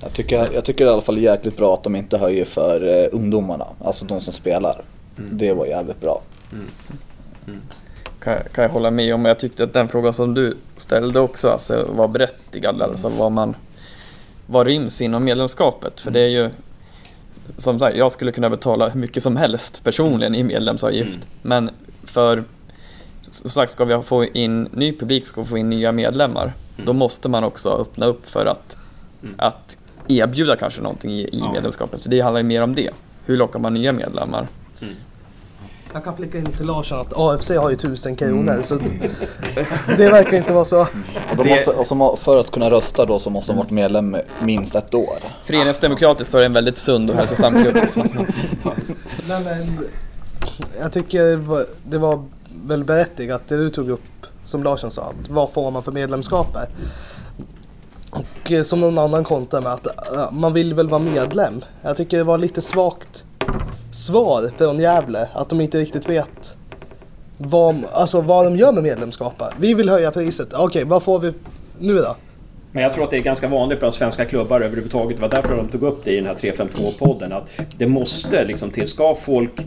[0.00, 3.08] Jag tycker, jag tycker i alla fall jäkligt bra att de inte höjer för eh,
[3.12, 4.82] ungdomarna, alltså de som spelar.
[5.16, 6.22] Det var jävligt bra.
[8.20, 9.24] kan, kan jag hålla med om.
[9.24, 12.82] Jag tyckte att den frågan som du ställde också alltså, var berättigad.
[12.82, 13.56] Alltså vad man
[14.46, 16.00] vad ryms inom medlemskapet.
[16.00, 16.50] För det är ju
[17.56, 21.18] som sagt, jag skulle kunna betala hur mycket som helst personligen i medlemsavgift.
[21.42, 21.70] Men
[22.04, 22.44] för
[23.30, 26.92] som sagt, ska vi få in ny publik, ska vi få in nya medlemmar, då
[26.92, 28.76] måste man också öppna upp för att,
[29.36, 29.78] att
[30.08, 31.52] erbjuda kanske någonting i, i Ja.
[31.52, 32.02] medlemskapet.
[32.02, 32.90] För det handlar ju mer om det.
[33.26, 34.48] Hur lockar man nya medlemmar?
[35.92, 38.78] Jag kan flika in till Larsson att AFC har ju 1000 kronor så
[39.96, 40.80] det verkar inte vara så.
[40.80, 40.88] Och,
[41.36, 44.16] de måste, och så, för att kunna rösta då så måste de ha varit medlem
[44.42, 45.16] minst ett år.
[45.44, 47.76] Föreningsdemokratiskt så är det en väldigt sund och hälsosam klubb.
[49.28, 49.78] Men,
[50.80, 52.24] jag tycker det var, det var
[52.66, 54.00] väl berättigat det du tog upp
[54.44, 55.02] som Larsson sa.
[55.02, 56.68] Att vad får man för medlemskapet?
[58.14, 61.64] Och eh, som någon annan kontrar med att eh, man vill väl vara medlem.
[61.82, 63.24] Jag tycker det var lite svagt
[63.92, 66.54] svar från Gävle att de inte riktigt vet
[67.38, 69.48] vad, alltså vad de gör med medlemskapet.
[69.58, 70.48] Vi vill höja priset.
[70.52, 71.32] Okej, vad får vi
[71.78, 72.16] nu då?
[72.72, 75.16] Men jag tror att det är ganska vanligt bland svenska klubbar överhuvudtaget.
[75.16, 77.32] Det var därför de tog upp det i den här 352-podden.
[77.32, 78.86] Att det måste liksom till.
[78.86, 79.60] Ska folk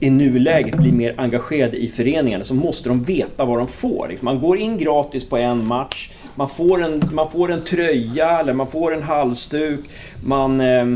[0.00, 4.16] i nuläget bli mer engagerade i föreningarna så måste de veta vad de får.
[4.20, 6.10] Man går in gratis på en match.
[6.40, 9.80] Man får en, man får en tröja eller man får en halsduk.
[10.24, 10.60] Man...
[10.60, 10.86] Eh,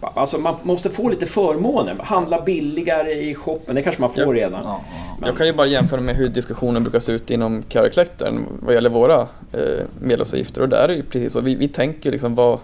[0.00, 1.96] Alltså man måste få lite förmåner.
[2.02, 4.44] Handla billigare i shoppen, det kanske man får Ja.
[4.46, 4.60] redan.
[4.64, 4.80] Ja,
[5.20, 8.74] Men- Jag kan ju bara jämföra med hur diskussionen brukar se ut inom Carraclectern vad
[8.74, 9.20] gäller våra
[9.52, 11.40] eh, medlemsavgifter och där är det ju precis så.
[11.40, 12.58] Vi, vi tänker liksom vad,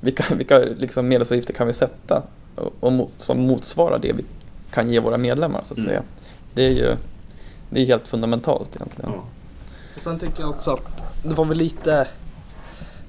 [0.00, 2.22] vilka, vilka liksom medlemsavgifter kan vi sätta
[2.54, 4.24] och, och som motsvarar det vi
[4.70, 5.88] kan ge våra medlemmar så att Mm.
[5.90, 6.02] säga.
[6.54, 6.96] Det är ju
[7.70, 9.10] det är helt fundamentalt egentligen.
[9.14, 9.22] Ja.
[9.96, 10.95] Och sen tycker jag också att
[11.28, 12.08] det var väl lite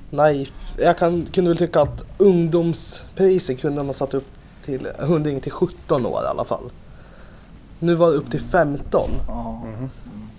[0.10, 0.54] naivt.
[0.78, 4.28] Jag kan, kunde väl tycka att ungdomspriset kunde man satt upp
[4.66, 6.72] till hundring till 17 år i alla fall.
[7.80, 9.10] Nu var det upp till 15.
[9.28, 9.64] ja.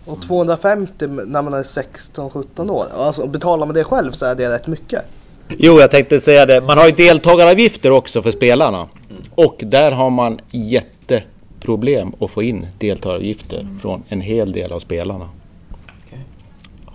[0.05, 2.87] Och 250 när man är 16-17 år.
[2.97, 5.03] Alltså betalar man det själv så är det rätt mycket.
[5.49, 6.61] Jo, jag tänkte säga det.
[6.61, 8.88] Man har ju deltagaravgifter också för spelarna.
[9.35, 15.29] Och där har man jätteproblem att få in deltagaravgifter från en hel del av spelarna.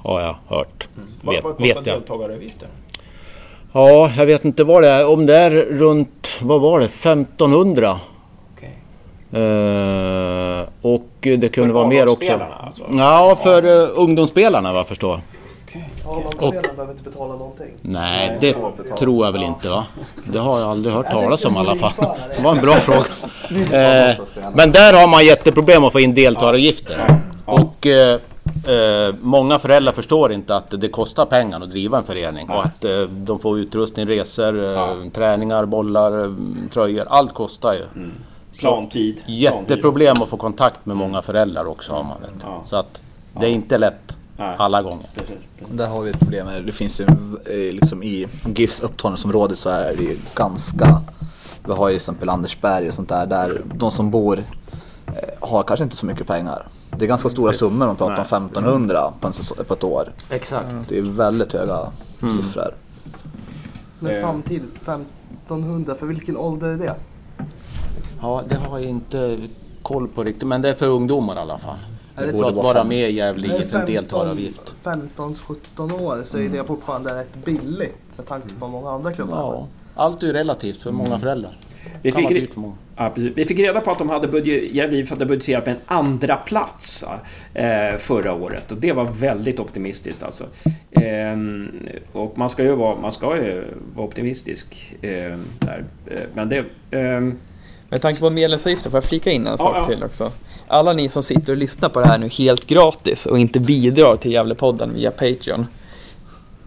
[0.04, 0.88] Har jag hört.
[1.22, 1.96] Vad, Vet, vad kostar vet jag.
[1.96, 2.70] deltagaravgiften?
[3.72, 5.08] Ja, jag vet inte vad det är.
[5.10, 8.00] Om det är runt, vad var det, 1500.
[8.56, 8.78] Okej.
[9.32, 12.40] Eh, och det kunde För vara mer också.
[12.60, 12.84] Alltså?
[12.90, 15.20] Ja, för uh, ungdomsspelarna vad jag förstår.
[16.06, 17.74] A-lagsspelarna behöver inte betala någonting.
[17.82, 18.56] Nej, det
[19.00, 19.86] tror jag väl inte va?
[20.26, 21.92] Det har jag aldrig hört talas om i alla fall.
[22.38, 23.06] Det var en bra fråga.
[24.10, 24.16] Eh,
[24.54, 27.22] men där har man jätteproblem att få in deltagaravgifter.
[27.46, 28.20] Och eh,
[28.68, 32.50] eh, många föräldrar förstår inte att det kostar pengar att driva en förening.
[32.50, 36.32] Och att eh, de får utrustning, resor, eh, träningar, bollar, eh,
[36.74, 37.06] tröjor.
[37.10, 37.86] Allt kostar ju.
[38.60, 39.24] Plantid.
[39.28, 42.22] Jätteproblem att få kontakt med många föräldrar också har man.
[42.22, 42.32] Vet.
[42.42, 42.62] Ja.
[42.66, 43.02] Så att
[43.40, 45.10] det är inte lätt alla gånger.
[45.72, 46.48] Där har vi ett problem.
[46.66, 47.06] Det finns ju
[47.46, 51.02] eh, liksom i GIFs upptagningsområde så är det ju ganska...
[51.66, 53.26] Vi har ju till exempel Andersberg och sånt där.
[53.26, 54.44] Där de som bor
[55.40, 56.68] har kanske inte så mycket pengar.
[57.00, 59.34] Det är ganska stora summor, man pratar om 1500 på, en,
[59.68, 60.12] på ett år.
[60.30, 60.68] Exakt.
[60.90, 62.76] Det är väldigt höga siffror.
[64.00, 64.18] Men Eh.
[64.22, 66.96] samtidigt 1500, för vilken ålder är det?
[68.22, 69.40] Ja, det har jag inte
[69.82, 70.48] koll på riktigt.
[70.48, 71.78] Men det är för ungdomar i alla fall.
[72.16, 72.88] Det det borde vara vara fem.
[72.88, 74.74] med i Gävle IF, en deltagaravgift.
[74.84, 79.38] 15-17 år så är det fortfarande rätt billigt med tanke på många andra klubbar.
[79.38, 81.58] Ja, allt är ju relativt för många föräldrar.
[82.02, 82.74] Vi Kan fick, många.
[82.96, 87.06] Ja, vi fick reda på att de hade budget, hade budgeterat med en andra plats
[87.54, 90.44] eh, förra året och det var väldigt optimistiskt alltså.
[90.92, 91.72] Ehm,
[92.12, 93.64] och man ska ju vara, man ska ju
[93.96, 95.84] vara optimistisk eh, där.
[96.08, 96.66] Eh, men det...
[96.92, 97.38] ehm,
[97.90, 99.86] Med tanke på medlemsavgiften, får jag flika in en sak ja.
[99.86, 100.32] till också?
[100.68, 104.16] Alla ni som sitter och lyssnar på det här nu helt gratis och inte bidrar
[104.16, 105.68] till Gävlepodden via Patreon.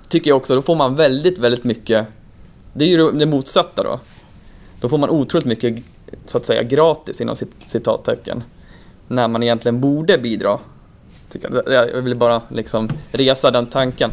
[0.09, 2.07] Tycker jag också, då får man väldigt, väldigt mycket.
[2.73, 4.01] Det är ju det motsatta då.
[4.81, 5.85] Då får man otroligt mycket,
[6.27, 8.43] så att säga, gratis inom cit- citattecken.
[9.09, 10.59] När man egentligen borde bidra.
[11.67, 11.87] Jag.
[12.03, 14.11] Vill bara liksom resa den tanken.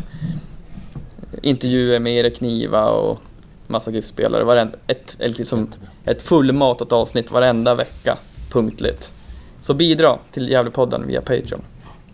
[1.42, 3.20] Intervjuer med Erik Niva och
[3.68, 4.70] massa GIF-spelare.
[4.88, 5.70] Ett, ett, liksom,
[6.06, 8.18] ett fullmatat avsnitt varenda vecka,
[8.52, 9.14] punktligt.
[9.62, 11.62] Så bidra till Gävlepodden via Patreon.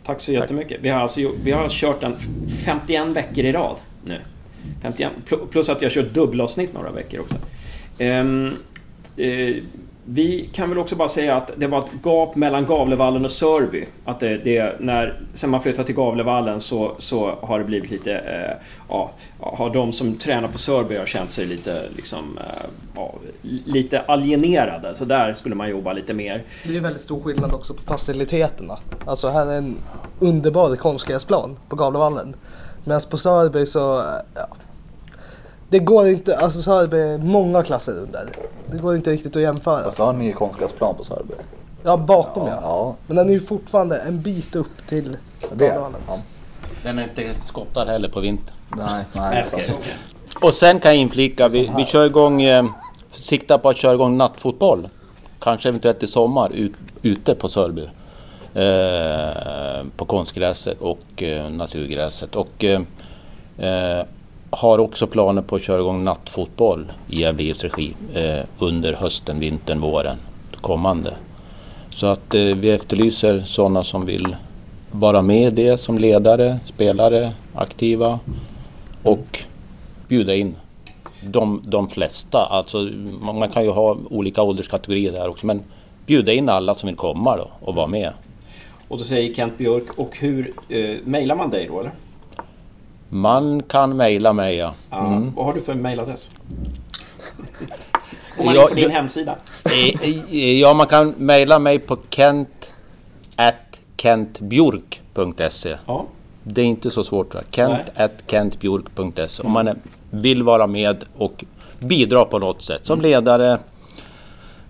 [0.05, 0.77] Tack så jättemycket.
[0.81, 2.15] Vi har, alltså, vi har kört den
[2.65, 4.21] 51 veckor i rad nu.
[4.81, 7.35] 51, pl- plus att jag kört dubbelavsnitt några veckor också.
[8.03, 8.23] Eh,
[9.19, 9.63] Eh,
[10.11, 13.85] vi kan väl också bara säga att det var ett gap mellan Gavlevallen och Sörby.
[14.05, 18.13] Att det, det, när, sen man flyttade till Gavlevallen så, så har det blivit lite...
[18.13, 23.15] Eh, ja, har de som tränar på Sörby har känt sig lite, liksom, eh, ja,
[23.65, 24.95] lite alienerade.
[24.95, 26.43] Så där skulle man jobba lite mer.
[26.67, 28.77] Det är väldigt stor skillnad också på faciliteterna.
[29.05, 29.77] Alltså här är en
[30.19, 32.35] underbar konstgräsplan på Gavlevallen.
[32.83, 34.05] Medan på Sörby så, eh,
[34.35, 34.47] ja.
[35.69, 38.29] Det går inte, alltså Sörby är många klasser under.
[38.71, 39.83] Det går inte riktigt att jämföra.
[39.83, 41.33] Fast du har en ny konstgräsplan på Sörby.
[41.83, 42.59] Ja, bakom ja.
[42.61, 45.17] Ja, Men den är ju fortfarande en bit upp till
[45.53, 45.65] det.
[45.65, 45.89] Ja.
[46.83, 48.55] Den är inte skottad heller på vintern.
[48.77, 49.45] Nej, nej.
[49.53, 49.75] Okej.
[50.41, 52.65] Och sen kan jag inflika, vi, vi kör igång, eh,
[53.11, 54.89] siktar på att köra igång nattfotboll.
[55.39, 57.89] Kanske eventuellt i sommar ut, ute på Sörby.
[58.53, 62.35] Eh, på konstgräset och eh, naturgräset.
[62.35, 62.81] Och eh,
[63.57, 64.05] eh,
[64.49, 69.39] har också planer på att köra igång nattfotboll i Gävle IFs regi eh, under hösten,
[69.39, 70.17] vintern, våren
[70.61, 71.13] kommande.
[71.89, 74.35] Så att eh, vi efterlyser sådana som vill
[74.91, 78.19] vara med i det som ledare, spelare, aktiva
[79.03, 79.39] och
[80.07, 80.55] bjuda in
[81.21, 82.45] de, de flesta.
[82.45, 82.77] Alltså,
[83.21, 85.63] man kan ju ha olika ålderskategorier där också men
[86.05, 88.13] bjuda in alla som vill komma då och vara med.
[88.87, 91.91] Och då säger Kent Björk, och hur eh, mejlar man dig då eller?
[93.09, 94.73] Man kan mejla mig ja.
[94.89, 96.29] Ja, Vad har du för mejladress?
[98.37, 99.35] Går man in på din jag- hemsida?
[99.65, 102.73] Eh, eh, Ja, man kan mejla mig på kent
[103.35, 105.77] at kentbjork.se.
[105.85, 106.05] Ja.
[106.43, 107.33] Det är inte så svårt.
[107.33, 107.41] Va?
[107.51, 109.43] Kent at kentbjork.se.
[109.43, 109.75] Om man är-
[110.09, 111.45] vill vara med och
[111.79, 112.85] bidra på något sätt.
[112.85, 113.59] Som ledare.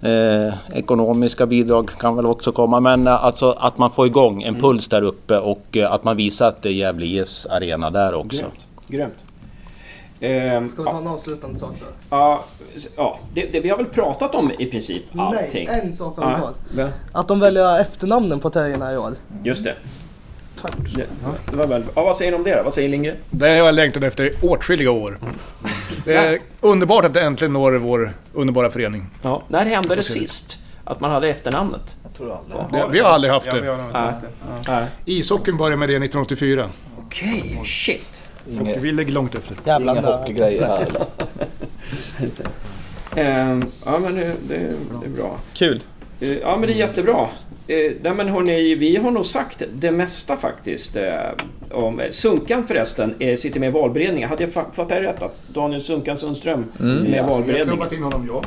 [0.02, 2.80] Eh, ekonomiska bidrag kan väl också komma.
[2.80, 6.18] Men eh, alltså att man får igång en puls där uppe och eh, att man
[6.18, 8.38] visar att det är Gävle IFs arena där också.
[8.38, 8.68] Grymt.
[8.88, 9.14] Grymt.
[10.20, 11.86] Ehm, Ska vi ta en avslutande sak då?
[12.10, 12.44] ja,
[12.98, 15.68] ja, det, det, vi har väl pratat om i princip allting.
[15.72, 16.90] Nej, en sak har vi Ja, kvar.
[17.12, 19.14] Att de väljer efternamnen på tröjorna i år.
[19.44, 19.76] Just det.
[20.96, 21.06] Det,
[21.52, 22.64] det var väl, ja, vad säger ni om det då?
[22.64, 23.16] Vad säger Lindgren?
[23.30, 25.18] Det har jag längtat efter i åtskilliga år.
[26.06, 29.08] Det är underbart att det äntligen når vår underbara förening.
[29.22, 29.44] Ja.
[29.48, 30.60] När hände det sist?
[30.84, 31.98] Att man hade efternamnet?
[32.04, 32.82] Jag tror aldrig.
[32.82, 33.62] Det, vi har aldrig haft Ja, det.
[33.78, 33.92] Nej.
[33.92, 34.72] haft det.
[34.72, 34.82] Ja.
[35.06, 36.70] Ishockeyn började med det 1984.
[37.06, 38.24] Okej, shit.
[38.60, 39.58] Och vi ligger långt efter.
[39.66, 41.06] Jävla Inga hockeygrejer här eller?
[43.16, 44.58] Ehm, ja, men det, det,
[45.02, 45.38] det är bra.
[45.54, 45.82] Kul.
[46.20, 47.28] Eh, Ja, men det är jättebra.
[47.68, 50.96] Eh, nej, men hörni, vi har nog sagt det mesta faktiskt.
[50.96, 51.14] Eh,
[51.72, 54.30] om, Sunkan förresten sitter med i valberedningen.
[54.30, 55.24] Hade jag fa- fattat det rätt?
[55.24, 57.94] Att Daniel Sunkan Sundström är med i valberedningen?
[57.94, 58.44] in honom, ja.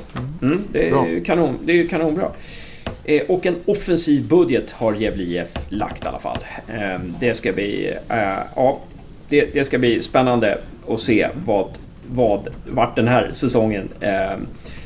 [0.46, 2.28] Mm, det, är ju kanon, det är ju kanonbra.
[3.28, 6.38] Och en offensiv budget har Gävle IF lagt i alla fall.
[6.68, 7.94] Eh, det ska bli...
[8.56, 8.78] Ja,
[9.28, 10.58] det, det ska bli spännande
[10.88, 11.68] att se vad,
[12.10, 14.32] vad, vart den här säsongen eh,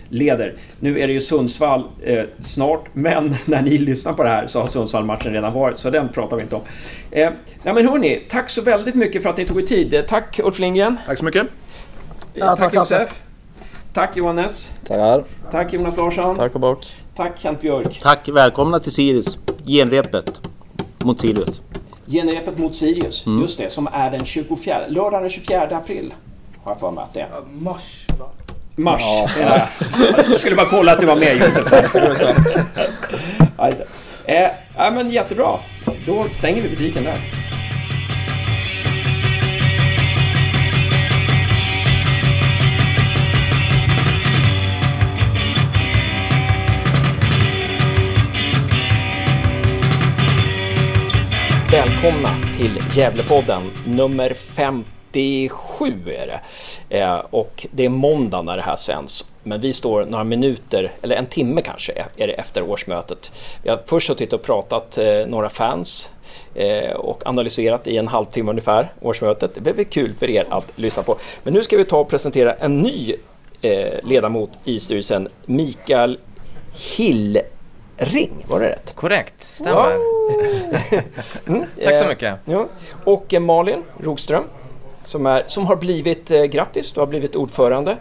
[0.08, 0.54] leder.
[0.80, 4.60] Nu är det ju Sundsvall eh, snart, men när ni lyssnar på det här så
[4.60, 6.62] har Sundsvall-matchen redan varit, så den pratar vi inte om.
[7.10, 9.94] Eh, ja, men hörni, tack så väldigt mycket för att ni tog er tid.
[9.94, 10.96] Eh, Tack Ulf Lindgren.
[11.06, 11.46] Tack så mycket.
[12.34, 13.22] Ja, tack tack, Josef.
[13.92, 14.72] Tack Johannes.
[14.84, 15.24] Tackar.
[15.50, 16.36] Tack Jonas Larsson.
[16.36, 16.86] Tack och bock.
[17.16, 18.00] Tack Kent Björk.
[18.02, 19.38] Tack, välkomna till Sirius.
[19.66, 20.40] Genrepet
[20.98, 21.60] mot Sirius.
[22.06, 26.14] Genrepet mot Sirius, just det, som är den 24, lördag den 24 april.
[26.62, 27.28] Har jag för mig att det är.
[27.60, 28.26] Mars va?
[28.76, 29.02] Mars.
[29.40, 29.68] Ja.
[30.28, 31.64] Jag skulle bara kolla att du var med Josef.
[33.58, 33.82] ja, just
[34.26, 34.44] det.
[34.44, 35.58] Eh, ja, men jättebra.
[36.06, 37.18] Då stänger vi butiken där.
[51.72, 54.32] Välkomna till Gävlepodden nummer
[55.16, 56.40] 57 är det.
[56.98, 59.30] Eh, och det är måndag när det här sänds.
[59.42, 63.32] Men vi står några minuter, eller en timme kanske, är det efter årsmötet.
[63.62, 66.12] Vi har först suttit och pratat eh, några fans
[66.54, 69.50] eh, och analyserat i en halvtimme ungefär årsmötet.
[69.54, 71.16] Det blev kul för er att lyssna på.
[71.42, 73.14] Men nu ska vi ta och presentera en ny
[73.62, 76.18] eh, ledamot i styrelsen, Mikael
[76.96, 78.92] Hillring, var det rätt?
[78.94, 79.96] Korrekt, stämmer.
[81.84, 82.34] Tack så Eh, mycket.
[82.44, 82.66] Ja.
[83.04, 84.44] Och eh, Malin Rogström
[85.06, 87.96] som, är, som har blivit, eh, grattis, du har blivit ordförande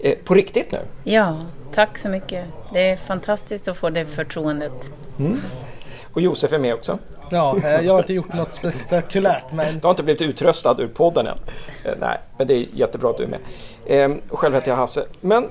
[0.00, 0.78] eh, på riktigt nu.
[1.04, 1.36] Ja,
[1.72, 2.44] tack så mycket.
[2.72, 4.90] Det är fantastiskt att få det förtroendet.
[6.12, 6.98] Och Josef är med också.
[7.30, 10.88] Ja, eh, jag har inte gjort något spektakulärt men Du har inte blivit utröstad ur
[10.88, 11.38] podden än.
[11.84, 13.40] Eh, nej, men det är jättebra att du är med.
[13.86, 15.04] Eh, och själv heter jag Hasse.
[15.20, 15.48] Men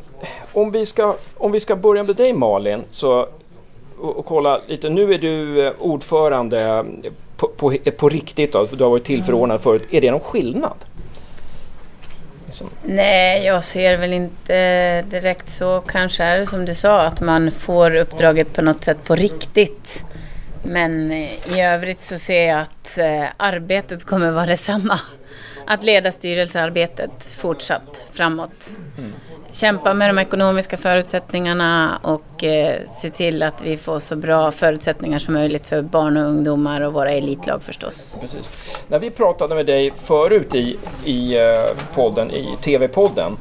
[0.54, 3.28] om vi ska, om vi ska börja med dig Malin så,
[4.00, 4.90] och, och kolla lite.
[4.90, 6.86] Nu är du eh, ordförande
[7.38, 9.88] på, på, på riktigt då, för du har varit tillförordnad förut.
[9.92, 10.76] Är det någon skillnad?
[12.52, 15.82] Liksom, Nej, jag ser väl inte direkt så.
[15.82, 20.04] Kanske är det som du sa, att man får uppdraget på något sätt på riktigt.
[20.64, 25.00] Men i övrigt så ser jag att eh, arbetet kommer vara detsamma.
[25.68, 28.76] Att leda styrelsearbetet fortsatt framåt.
[29.54, 35.20] Kämpa med de ekonomiska förutsättningarna och eh, se till att vi får så bra förutsättningar
[35.20, 38.18] som möjligt för barn och ungdomar och våra elitlag förstås.
[38.22, 38.52] Precis.
[38.88, 41.44] När vi pratade med dig förut i, i eh,
[41.96, 43.38] podden, i TV-podden,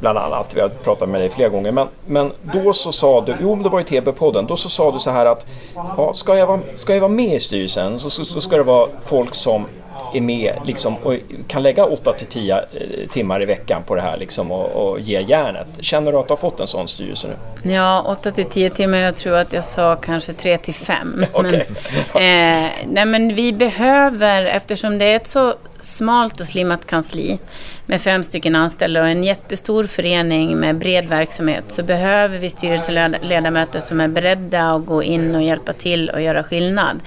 [0.00, 3.36] bland annat, vi har pratat med dig flera gånger, men, men då så sa du,
[3.40, 6.46] jo det var i TV-podden, då så sa du så här att ja, ska, jag
[6.46, 9.66] vara, ska jag vara med i styrelsen så, så, så ska det vara folk som
[10.14, 11.14] är med liksom, och
[11.48, 12.62] kan lägga 8 till 10 eh,
[13.08, 15.66] timmar i veckan på det här liksom, och, och ge järnet.
[15.80, 17.72] Känner du att du har fått en sån styrelse nu?
[17.72, 18.98] Ja, 8 till 10 timmar.
[18.98, 21.24] Jag tror att jag sa kanske 3 till 5.
[21.32, 21.66] Okej.
[22.14, 27.38] Men, eh, nej, men vi behöver, eftersom det är ett så smalt och slimmat kansli
[27.86, 33.80] med fem stycken anställda och en jättestor förening med bred verksamhet så behöver vi styrelseledamöter
[33.80, 37.00] som är beredda att gå in och hjälpa till och göra skillnad.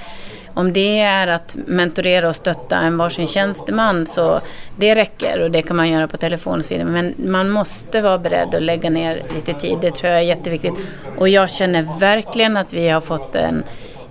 [0.59, 4.41] Om det är att mentorera och stötta en varsin tjänsteman så
[4.77, 6.89] det räcker och det kan man göra på telefon och så vidare.
[6.89, 10.73] Men man måste vara beredd att lägga ner lite tid, det tror jag är jätteviktigt.
[11.17, 13.63] Och jag känner verkligen att vi har fått en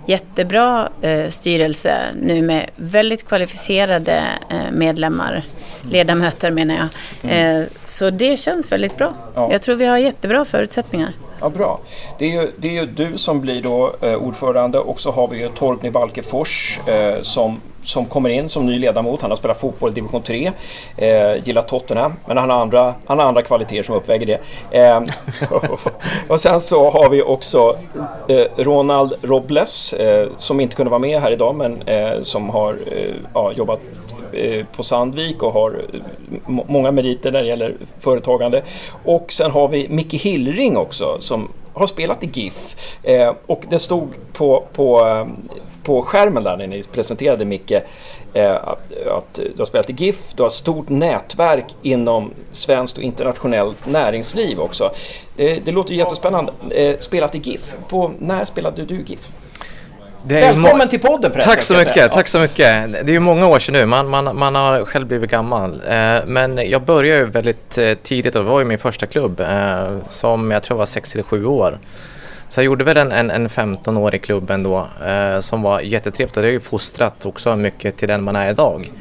[0.07, 5.43] jättebra eh, styrelse nu med väldigt kvalificerade eh, medlemmar,
[5.91, 7.31] ledamöter menar jag.
[7.31, 9.13] Eh, så det känns väldigt bra.
[9.35, 9.51] Ja.
[9.51, 11.09] Jag tror vi har jättebra förutsättningar.
[11.41, 11.79] Ja, bra.
[12.17, 15.27] Det är, ju, det är ju du som blir då eh, ordförande och så har
[15.27, 19.21] vi ju Torgny Balkefors eh, som, som kommer in som ny ledamot.
[19.21, 20.51] Han har spelat fotboll i division 3,
[20.97, 24.39] eh, gillar Tottenham, men han har andra, han har andra kvaliteter som uppväger det.
[24.79, 25.01] Eh,
[26.27, 27.77] och sen så har vi också
[28.27, 32.77] eh, Ronald Robles eh, som inte kunde vara med här idag men eh, som har
[32.91, 33.79] eh, ja, jobbat
[34.33, 36.01] Eh, på Sandvik och har eh,
[36.45, 38.63] många meriter när det gäller företagande.
[39.03, 42.75] Och sen har vi Micke Hillring också som har spelat i GIF.
[43.03, 45.27] Eh, och det stod på, på, eh,
[45.83, 47.71] på skärmen där när ni presenterade Micke
[48.33, 52.97] eh, att, att du har spelat i GIF, du har ett stort nätverk inom svenskt
[52.97, 54.91] och internationellt näringsliv också.
[55.35, 56.51] Det, det låter jättespännande.
[56.71, 57.75] Eh, spelat i GIF.
[57.89, 59.29] På, när spelade du GIF?
[59.29, 61.53] Det är ju må- Välkommen till podden förresten.
[61.53, 62.07] Tack så mycket, säga.
[62.09, 62.91] tack så mycket.
[62.91, 65.81] Det är ju många år sedan nu, man, man, man har själv blivit gammal.
[65.87, 69.39] Eh, men jag började ju väldigt eh, tidigt och det var ju min första klubb
[69.39, 71.79] eh, som jag tror var 6 eller 7 år.
[72.49, 75.79] Så jag gjorde väl en, en, en 15 år i klubben då eh, som var
[75.79, 78.91] jättetrevligt och det har ju fostrat också mycket till den man är idag.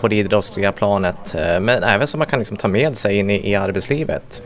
[0.00, 3.50] På det idrottsliga planet men även som man kan liksom ta med sig in i,
[3.50, 4.42] i arbetslivet.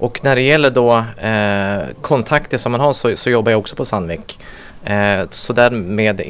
[0.00, 3.76] Och när det gäller då eh, kontakter som man har så, så jobbar jag också
[3.76, 4.38] på Sandvik.
[4.84, 6.20] Eh, så där med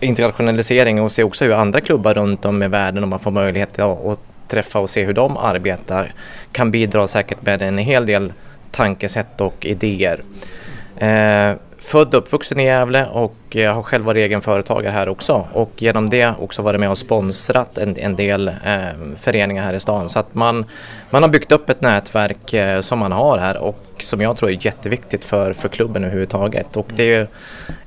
[0.00, 3.78] internationalisering och se också hur andra klubbar runt om i världen om man får möjlighet
[3.78, 6.14] att, att träffa och se hur de arbetar
[6.52, 8.32] kan bidra säkert med en hel del
[8.70, 10.22] tankesätt och idéer.
[10.96, 11.52] Eh,
[11.84, 15.70] född och uppvuxen i Gävle och eh, har själv varit egen företagare här också och
[15.76, 18.54] genom det också varit med och sponsrat en, en del eh,
[19.16, 20.08] föreningar här i stan.
[20.08, 20.64] Så att man,
[21.10, 24.50] man har byggt upp ett nätverk eh, som man har här och som jag tror
[24.50, 26.76] är jätteviktigt för, för klubben överhuvudtaget.
[26.76, 27.26] Och det är ju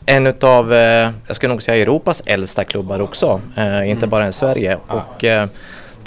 [0.06, 4.34] en utav, eh, jag skulle nog säga Europas äldsta klubbar också, eh, inte bara i
[4.34, 4.78] Sverige.
[4.88, 5.48] Och, eh,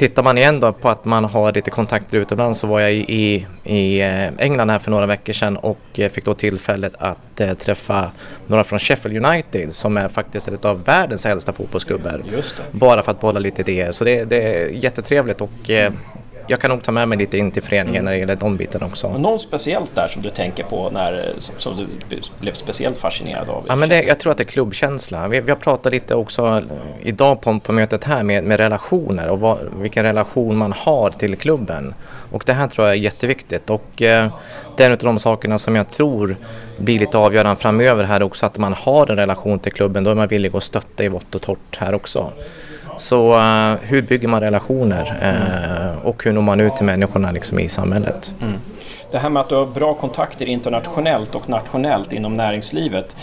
[0.00, 3.46] Tittar man igen då på att man har lite kontakter utomlands så var jag i,
[3.64, 7.52] i, eh, England här för några veckor sedan och eh, fick då tillfället att eh,
[7.52, 8.10] träffa
[8.46, 12.22] några från Sheffield United som är faktiskt en av världens äldsta fotbollsklubbar.
[12.70, 13.92] Bara för att behålla lite idéer.
[13.92, 15.70] Så det, det är jättetrevligt och
[16.50, 18.86] jag kan nog ta med mig lite in till föreningen när det gäller de bitarna
[18.86, 19.06] också.
[19.06, 21.86] Och någon speciellt där som du tänker på när, som, som du
[22.40, 23.64] blev speciellt fascinerad av?
[23.68, 25.28] Ja, men det, jag tror att det är klubbkänsla.
[25.28, 26.62] Vi, vi har pratat lite också eh,
[27.02, 31.36] idag på, på mötet här med, med relationer och vad, vilken relation man har till
[31.36, 31.94] klubben.
[32.32, 34.32] Och det här tror jag är jätteviktigt och eh,
[34.76, 36.36] det är en av de sakerna som jag tror
[36.78, 40.04] blir lite avgörande framöver här också att man har en relation till klubben.
[40.04, 42.32] Då är man villig att stötta i vått och torrt här också.
[43.00, 47.58] Så uh, hur bygger man relationer uh, och hur når man ut till människorna liksom,
[47.58, 48.34] i samhället?
[48.42, 48.54] Mm.
[49.10, 53.16] Det här med att du har bra kontakter internationellt och nationellt inom näringslivet.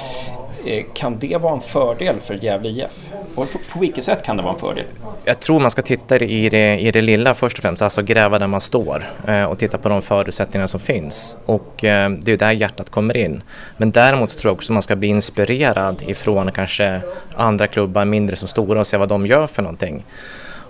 [0.66, 3.10] Eh, kan det vara en fördel för Gävle IF?
[3.36, 4.86] Och på, på vilket sätt kan det vara en fördel?
[5.26, 8.40] Jag tror man ska titta i det, i det lilla först och främst, alltså gräva
[8.40, 11.38] där man står eh, och titta på de förutsättningar som finns.
[11.46, 13.44] Och eh, det är där hjärtat kommer in.
[13.78, 17.02] Men däremot tror jag också man ska bli inspirerad ifrån kanske
[17.36, 20.06] andra klubbar, mindre som stora och se vad de gör för någonting.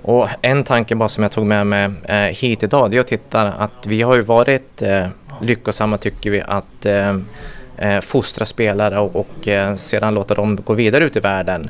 [0.02, 1.90] Och en tanke bara som jag tog med mig
[2.34, 4.84] hit idag, det är att titta att vi har ju varit
[5.42, 6.86] lyckosamma tycker vi att
[7.78, 11.70] eh, fostra spelare och, och eh, sedan låta dem gå vidare ut i världen.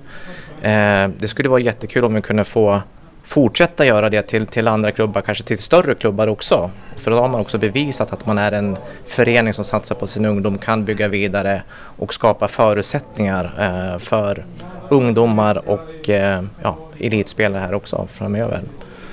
[0.62, 2.82] Eh, det skulle vara jättekul om vi kunde få
[3.28, 6.72] fortsätta göra det till, till andra klubbar, kanske till större klubbar också.
[6.98, 10.26] För då har man också bevisat att man är en förening som satsar på sin
[10.26, 11.64] ungdom, kan bygga vidare
[11.98, 14.46] och skapa förutsättningar eh, för
[14.90, 18.62] ungdomar och eh, ja, elitspelare här också framöver.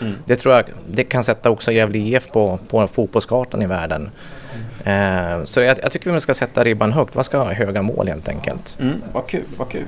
[0.00, 0.14] Mm.
[0.26, 4.10] Det tror jag det kan sätta också Gävle IF på, på fotbollskartan i världen.
[4.84, 7.16] Eh, så jag, jag, tycker vi ska sätta ribban högt.
[7.16, 8.76] Vad ska ha höga mål helt enkelt.
[8.80, 9.84] Mm, vad kul, vad kul.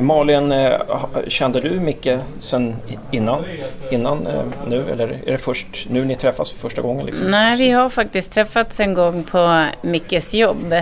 [0.00, 0.80] Malin, eh,
[1.28, 2.08] kände du Micke
[2.38, 2.76] sen
[3.10, 3.44] innan,
[3.90, 7.06] innan eh, nu eller är det först nu ni träffas för första gången?
[7.06, 7.30] Liksom?
[7.30, 10.74] Nej, vi har faktiskt träffats en gång på Mickes jobb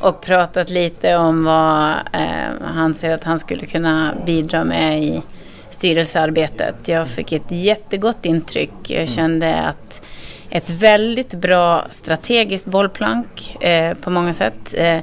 [0.00, 5.22] och pratat lite om vad eh, han ser att han skulle kunna bidra med i
[5.70, 6.88] styrelsearbetet.
[6.88, 8.72] Jag fick ett jättegott intryck.
[8.82, 9.06] Jag mm.
[9.06, 10.02] kände att
[10.50, 14.74] ett väldigt bra strategiskt bollplank eh, på många sätt.
[14.76, 14.98] Eh,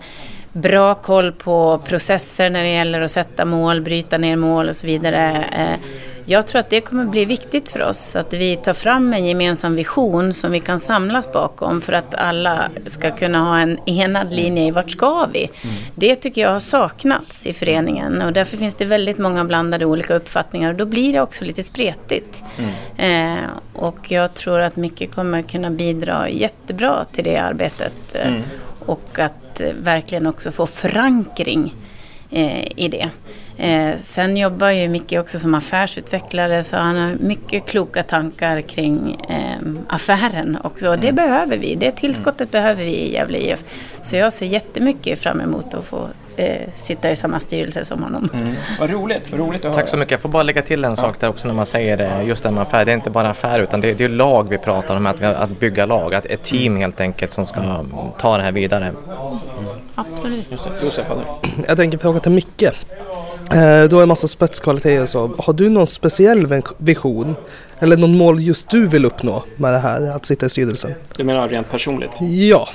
[0.53, 4.87] bra koll på processer när det gäller att sätta mål, bryta ner mål och så
[4.87, 5.45] vidare.
[5.57, 5.79] Eh,
[6.29, 9.75] jag tror att det kommer bli viktigt för oss att vi tar fram en gemensam
[9.75, 14.67] vision som vi kan samlas bakom för att alla ska kunna ha en enad linje
[14.67, 15.43] i vart ska vi.
[15.43, 15.75] Mm.
[15.95, 20.15] Det tycker jag har saknats i föreningen och därför finns det väldigt många blandade olika
[20.15, 22.43] uppfattningar och då blir det också lite spretigt.
[22.57, 23.37] Mm.
[23.37, 28.41] Eh, och jag tror att Micke kommer kunna bidra jättebra till det arbetet eh, mm.
[28.85, 31.73] och att eh, verkligen också få förankring
[32.31, 33.09] eh, i det.
[33.57, 39.21] Eh, sen jobbar ju Micke också som affärsutvecklare så han har mycket kloka tankar kring
[39.29, 40.85] eh, affären också.
[40.85, 41.15] Det mm.
[41.15, 42.51] behöver vi, det tillskottet mm.
[42.51, 43.63] behöver vi i Gävle IF.
[44.01, 48.29] Så jag ser jättemycket fram emot att få eh, sitta i samma styrelse som honom.
[48.33, 48.55] Mm.
[48.79, 49.73] Vad roligt, vad roligt att höra.
[49.73, 50.11] Tack så mycket.
[50.11, 52.51] Jag får bara lägga till en sak där också när man säger det, just det
[52.51, 52.85] med affär.
[52.85, 55.21] Det är inte bara affär utan det är, det är lag vi pratar om, att,
[55.21, 56.15] vi, att bygga lag.
[56.15, 56.81] Att ett team mm.
[56.81, 57.85] helt enkelt som ska
[58.19, 58.85] ta det här vidare.
[58.87, 58.97] Mm.
[59.95, 60.51] Absolut.
[60.83, 61.07] Josef,
[61.67, 62.63] Jag tänker fråga till Micke.
[63.51, 65.35] Eh, du har en massa spetskvaliteter så.
[65.37, 67.35] Har du någon speciell vision?
[67.79, 70.93] Eller någon mål just du vill uppnå med det här att sitta i styrelsen?
[71.17, 72.11] Du menar rent personligt?
[72.19, 72.69] Ja.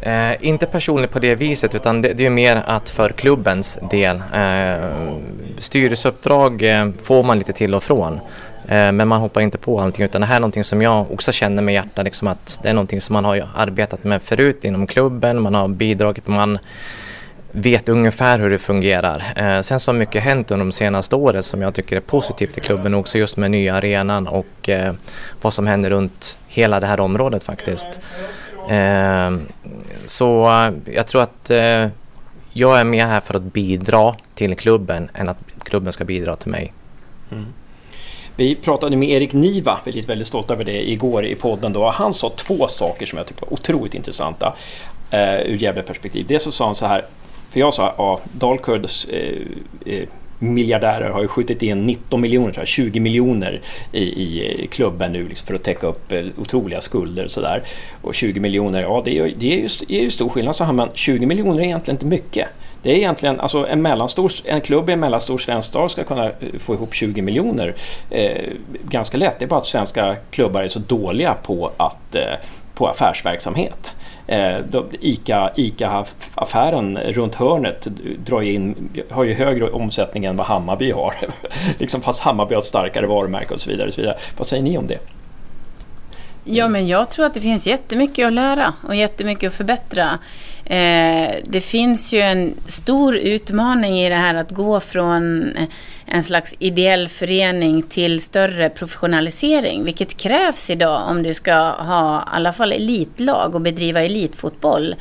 [0.00, 4.16] Eh, inte personligt på det viset utan det, det är mer att för klubbens del.
[4.34, 5.16] Eh,
[5.58, 8.14] styrelseuppdrag eh, får man lite till och från.
[8.68, 11.32] Eh, men man hoppar inte på allting utan det här är någonting som jag också
[11.32, 12.04] känner med hjärtat.
[12.04, 15.42] Liksom att det är någonting som man har arbetat med förut inom klubben.
[15.42, 16.58] Man har bidragit, man
[17.52, 19.24] vet ungefär hur det fungerar.
[19.36, 22.58] Eh, sen så har mycket hänt under de senaste åren som jag tycker är positivt
[22.58, 24.94] i klubben också just med nya arenan och eh,
[25.42, 28.00] vad som händer runt hela det här området faktiskt.
[28.70, 29.36] Eh,
[30.06, 31.86] så eh, jag tror att eh,
[32.52, 36.50] jag är med här för att bidra till klubben än att klubben ska bidra till
[36.50, 36.72] mig.
[37.32, 37.46] Mm.
[38.36, 41.72] Vi pratade med Erik Niva, väldigt, väldigt stolt över det, igår i podden.
[41.72, 41.90] Då.
[41.90, 44.56] Han sa två saker som jag tyckte var otroligt intressanta
[45.10, 46.26] eh, ur Gävle-perspektiv.
[46.28, 47.04] Dels så sa han så här,
[47.50, 49.46] för jag sa, ja, Dalkurds eh,
[49.86, 53.60] eh, miljardärer har ju skjutit in 19 miljoner, 20 miljoner
[53.92, 57.62] i, i eh, klubben nu liksom för att täcka upp eh, otroliga skulder och sådär.
[58.02, 60.56] Och 20 miljoner, ja det är, ju, det är, ju, det är ju stor skillnad,
[60.56, 62.48] så här, men 20 miljoner är egentligen inte mycket.
[62.82, 66.26] Det är egentligen, alltså en, mellanstor, en klubb i en mellanstor svensk stad ska kunna
[66.26, 67.74] eh, få ihop 20 miljoner
[68.10, 68.44] eh,
[68.82, 69.38] ganska lätt.
[69.38, 72.22] Det är bara att svenska klubbar är så dåliga på, att, eh,
[72.74, 73.96] på affärsverksamhet.
[74.28, 74.58] Eh,
[75.00, 77.88] Ica, Ica-affären runt hörnet
[78.26, 81.14] drar in, har ju högre omsättning än vad Hammarby har.
[81.78, 83.86] liksom fast Hammarby har ett starkare varumärke och så vidare.
[83.86, 84.18] Och så vidare.
[84.36, 84.98] Vad säger ni om det?
[86.44, 90.18] Ja, men jag tror att det finns jättemycket att lära och jättemycket att förbättra.
[90.68, 95.52] Eh, det finns ju en stor utmaning i det här att gå från
[96.06, 102.22] en slags ideell förening till större professionalisering, vilket krävs idag om du ska ha i
[102.26, 104.94] alla fall elitlag och bedriva elitfotboll.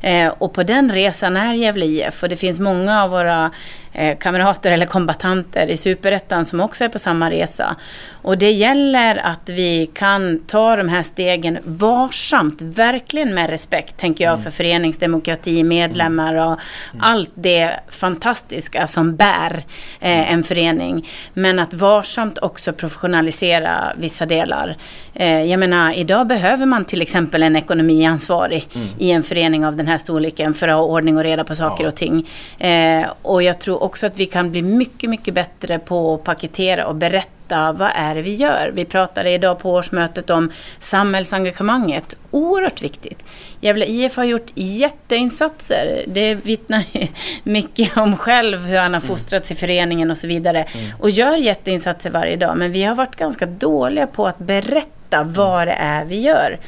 [0.00, 3.50] Eh, och på den resan är Gävle IF och det finns många av våra
[3.92, 7.76] eh, kamrater eller kombatanter i Superettan som också är på samma resa.
[8.22, 14.24] Och det gäller att vi kan ta de här stegen varsamt, verkligen med respekt, tänker
[14.24, 14.44] jag, mm.
[14.44, 16.56] för föreningsdemokrati demokrati, medlemmar och
[17.00, 19.64] allt det fantastiska som bär
[20.00, 21.08] eh, en förening.
[21.34, 24.76] Men att varsamt också professionalisera vissa delar.
[25.14, 28.88] Eh, jag menar, idag behöver man till exempel en ekonomiansvarig Mm.
[28.98, 31.84] i en förening av den här storleken för att ha ordning och reda på saker
[31.84, 31.88] Ja.
[31.88, 32.28] och ting.
[32.58, 36.86] Eh, och jag tror också att vi kan bli mycket, mycket bättre på att paketera
[36.86, 38.70] och berätta vad är det vi gör.
[38.74, 42.14] Vi pratade idag på årsmötet om samhällsengagemanget.
[42.30, 43.24] Oerhört viktigt.
[43.60, 46.04] Gävle IF har gjort jätteinsatser.
[46.06, 46.84] Det vittnar
[47.42, 50.66] Micke om själv, hur han har fostrats i föreningen och så vidare.
[51.00, 52.56] Och gör jätteinsatser varje dag.
[52.56, 56.58] Men vi har varit ganska dåliga på att berätta vad det är vi gör.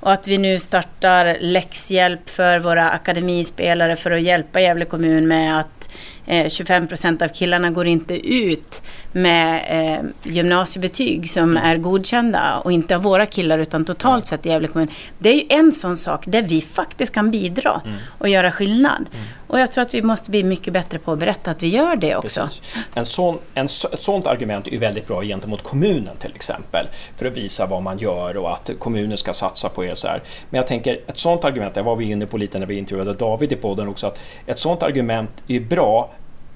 [0.00, 5.60] Och att vi nu startar läxhjälp för våra akademispelare för att hjälpa Gävle kommun med
[5.60, 5.90] att
[6.26, 12.72] eh, 25 procent av killarna går inte ut med eh, gymnasiebetyg som är godkända och
[12.72, 14.88] inte av våra killar utan totalt sett i Gävle kommun.
[15.18, 17.80] Det är ju en sån sak där vi faktiskt kan bidra
[18.18, 19.06] och göra skillnad.
[19.50, 21.96] Och jag tror att vi måste bli mycket bättre på att berätta att vi gör
[21.96, 22.40] det också.
[22.40, 22.62] Precis.
[22.94, 26.86] En sån, en, ett sånt argument är ju väldigt bra gentemot kommunen till exempel.
[27.16, 29.94] För att visa vad man gör och att kommunen ska satsa på er.
[29.94, 30.22] Så här.
[30.50, 33.14] Men jag tänker, ett sånt argument, det var vi inne på lite när vi intervjuade
[33.14, 36.10] David i podden också, att ett sånt argument är bra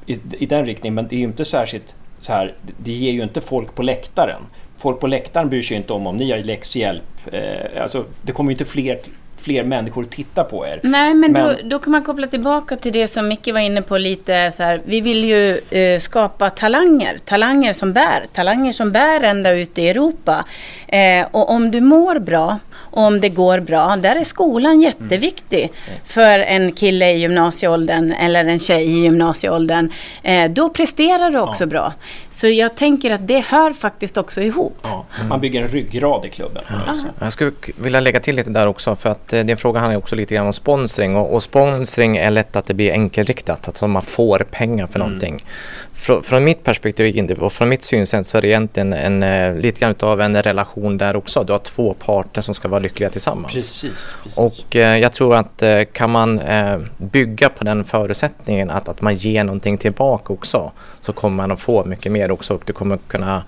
[0.06, 3.22] i, i den riktningen, men det är ju inte särskilt så här, det ger ju
[3.22, 4.42] inte folk på läktaren.
[4.76, 7.02] Folk på läktaren bryr sig inte om om ni har läxhjälp.
[7.32, 8.98] Eh, alltså, det kommer ju inte fler,
[9.44, 10.80] fler människor att titta på er.
[10.82, 13.82] Nej, men, Men- Då, då kan man koppla tillbaka till det som Micke var inne
[13.82, 14.80] på lite så här.
[14.84, 19.88] Vi vill ju eh, skapa talanger, talanger som bär, talanger som bär ända ut i
[19.88, 20.44] Europa.
[20.88, 25.72] Eh, och om du mår bra och om det går bra, där är skolan jätteviktig
[26.04, 29.90] för en kille i gymnasieåldern eller en tjej i gymnasieåldern.
[30.22, 31.92] Eh, då presterar du också bra.
[32.28, 34.78] Så jag tänker att det hör faktiskt också ihop.
[34.82, 36.62] Ja, man bygger en ryggrad i klubben.
[36.86, 37.10] något sätt.
[37.20, 40.34] Jag skulle vilja lägga till lite där också för att din fråga handlar också lite
[40.34, 44.46] grann om sponsring och, och sponsring är lätt att det blir enkelriktat, alltså man får
[44.50, 45.44] pengar för någonting.
[45.92, 49.56] Frå, från mitt perspektiv inte- och från mitt synsätt så är det egentligen en, eh,
[49.56, 51.44] lite grann av en relation där också.
[51.44, 53.52] Du har två parter som ska vara lyckliga tillsammans.
[53.52, 54.14] Precis.
[54.22, 54.38] precis.
[54.38, 59.00] Och eh, jag tror att eh, kan man eh, bygga på den förutsättningen att, att
[59.00, 62.72] man ger någonting tillbaka också så kommer man att få mycket mer också och du
[62.72, 63.44] kommer kunna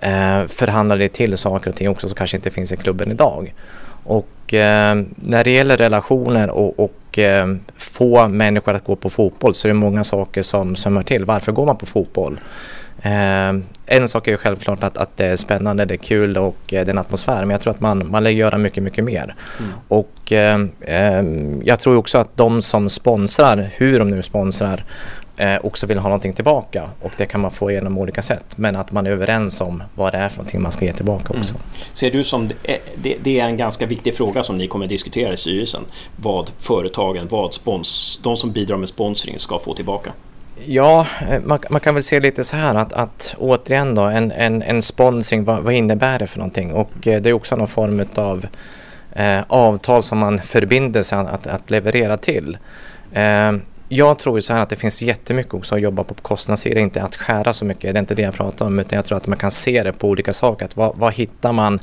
[0.00, 3.54] eh, förhandla dig till saker och ting också som kanske inte finns i klubben idag.
[4.04, 9.54] Och eh, när det gäller relationer och, och eh, få människor att gå på fotboll
[9.54, 11.24] så är det många saker som, som hör till.
[11.24, 12.40] Varför går man på fotboll?
[13.02, 13.54] Eh,
[13.86, 16.76] en sak är ju självklart att, att det är spännande, det är kul och det
[16.76, 17.40] är en atmosfär.
[17.40, 19.34] Men jag tror att man, man lägger göra mycket, mycket mer.
[19.88, 20.58] Och eh,
[21.62, 24.84] jag tror också att de som sponsrar, hur de nu sponsrar,
[25.62, 26.90] också vill ha någonting tillbaka.
[27.00, 28.44] Och det kan man få genom olika sätt.
[28.56, 31.34] Men att man är överens om vad det är för någonting man ska ge tillbaka
[31.38, 31.54] också.
[31.92, 34.88] Ser du som det, det, det är en ganska viktig fråga som ni kommer att
[34.88, 35.82] diskutera i styrelsen.
[36.16, 40.12] Vad företagen, vad spons, de som bidrar med sponsring ska få tillbaka.
[40.64, 44.32] Ja, eh, man, man kan väl se lite så här att, att återigen då en,
[44.32, 46.72] en, en sponsring, vad, vad innebär det för någonting?
[46.72, 48.46] Och eh, det är också någon form av
[49.12, 52.58] eh, avtal som man förbinder sig att, att leverera till.
[53.12, 53.52] Eh,
[53.92, 56.82] jag tror ju så här att det finns jättemycket också att jobba på på kostnadssidan,
[56.82, 59.18] inte att skära så mycket, det är inte det jag pratar om, utan jag tror
[59.18, 60.64] att man kan se det på olika saker.
[60.64, 61.80] Att vad, vad hittar man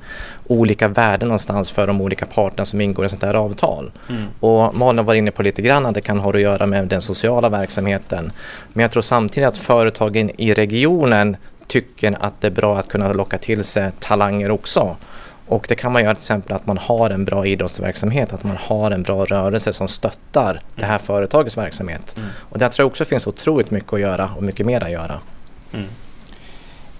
[0.47, 3.91] olika värden någonstans för de olika parterna som ingår i sånt här avtal?
[4.39, 7.01] Och Malin var inne på lite grann att det kan ha att göra med den
[7.01, 8.31] sociala verksamheten.
[8.73, 11.37] Men jag tror samtidigt att företagen i regionen
[11.67, 14.95] tycker att det är bra att kunna locka till sig talanger också.
[15.47, 18.57] Och det kan man göra till exempel att man har en bra idrottsverksamhet, att man
[18.59, 22.15] har en bra rörelse som stöttar det här företagets verksamhet.
[22.39, 25.19] Och där tror jag också finns otroligt mycket att göra och mycket mer att göra.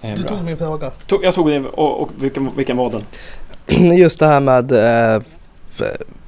[0.02, 0.28] Eh, Du bra.
[0.28, 0.90] tog min fråga.
[1.22, 3.02] Jag tog den och, och vilken, vilken var den?
[3.98, 5.22] Just det här med eh,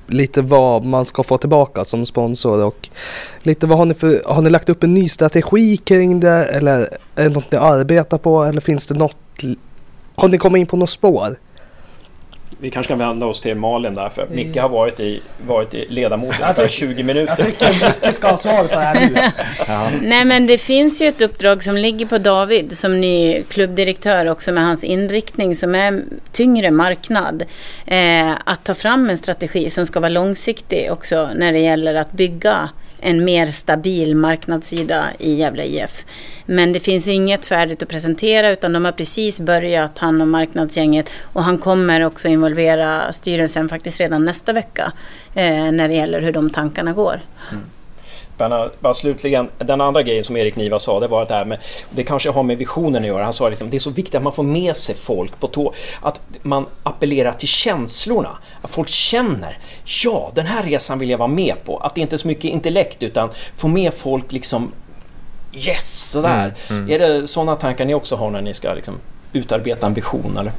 [0.06, 2.88] lite vad man ska få tillbaka som sponsor och
[3.42, 6.78] lite vad har ni för, har ni lagt upp en ny strategi kring det eller
[7.16, 9.16] är det något ni arbetar på eller finns det något,
[10.14, 11.36] har ni kommit in på något spår?
[12.62, 15.86] Vi kanske kan vända oss till Malin där för Micke har varit i, varit i
[15.88, 17.36] ledamot Jag för tycker- 20 minuter.
[17.44, 17.72] tycker
[18.04, 19.30] Micke ska ha svar på det här nu.
[20.08, 24.52] Nej, men det finns ju ett uppdrag som ligger på David som ny klubbdirektör också
[24.52, 26.02] med hans inriktning som är
[26.32, 27.42] tyngre marknad.
[27.86, 32.12] Eh, att ta fram en strategi som ska vara långsiktig också när det gäller att
[32.12, 32.68] bygga
[33.02, 36.06] en mer stabil marknadssida i Gävle IF.
[36.46, 41.10] Men det finns inget färdigt att presentera utan de har precis börjat, han och marknadsgänget.
[41.22, 44.92] Och han kommer också involvera styrelsen faktiskt redan nästa vecka
[45.34, 47.20] eh, när det gäller hur de tankarna går.
[47.50, 47.64] Mm.
[48.40, 51.58] Bara, bara slutligen, den andra grejen som Erik Niva sa, det var det här med,
[51.90, 53.24] det kanske har med visionen att göra.
[53.24, 55.72] Han sa liksom, det är så viktigt att man får med sig folk på tå,
[56.02, 58.38] att man appellerar till känslorna.
[58.62, 59.58] Att folk känner,
[60.04, 61.76] ja, den här resan vill jag vara med på.
[61.78, 64.72] Att det inte är så mycket intellekt, utan få med folk liksom,
[65.52, 66.54] yes, sådär.
[66.70, 66.90] Mm, mm.
[66.90, 68.94] Är det sådana tankar ni också har när ni ska liksom,
[69.32, 70.52] utarbeta en vision, eller?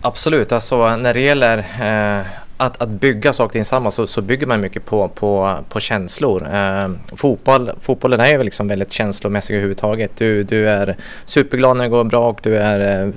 [0.00, 2.26] Absolut, alltså när det gäller eh,
[2.56, 6.54] att, att bygga saker tillsammans så, så bygger man mycket på, på, på känslor.
[6.54, 10.10] Eh, fotboll, fotbollen är ju liksom väldigt känslomässig överhuvudtaget.
[10.16, 13.12] Du, du är superglad när det går bra och du är eh,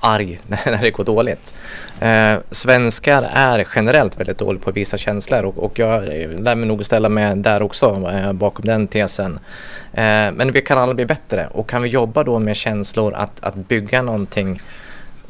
[0.00, 1.54] arg när det går dåligt.
[2.00, 6.04] Eh, svenskar är generellt väldigt dåliga på att visa känslor och, och jag
[6.38, 9.38] lär mig nog ställa mig där också eh, bakom den tesen.
[9.92, 13.44] Eh, men vi kan alla bli bättre och kan vi jobba då med känslor att,
[13.44, 14.60] att bygga någonting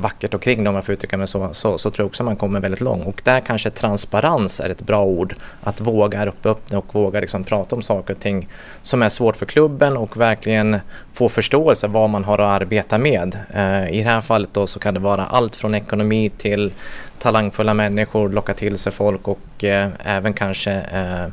[0.03, 2.37] vackert omkring det om jag får uttrycka mig så, så, så, tror jag också man
[2.37, 3.07] kommer väldigt långt.
[3.07, 5.35] Och där kanske transparens är ett bra ord.
[5.63, 8.49] Att våga öppna upp och våga liksom prata om saker och ting
[8.83, 10.81] som är svårt för klubben och verkligen
[11.13, 13.39] få förståelse vad man har att arbeta med.
[13.55, 16.73] Eh, I det här fallet då så kan det vara allt från ekonomi till
[17.19, 21.25] talangfulla människor, locka till sig folk och eh, även kanske eh,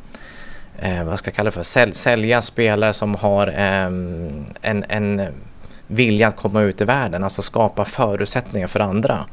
[0.90, 5.28] eh vad ska jag kalla det för, Säl, sälja spelare som har ehm, en, en
[5.90, 9.26] vilja att komma ut i världen, alltså skapa förutsättningar för andra.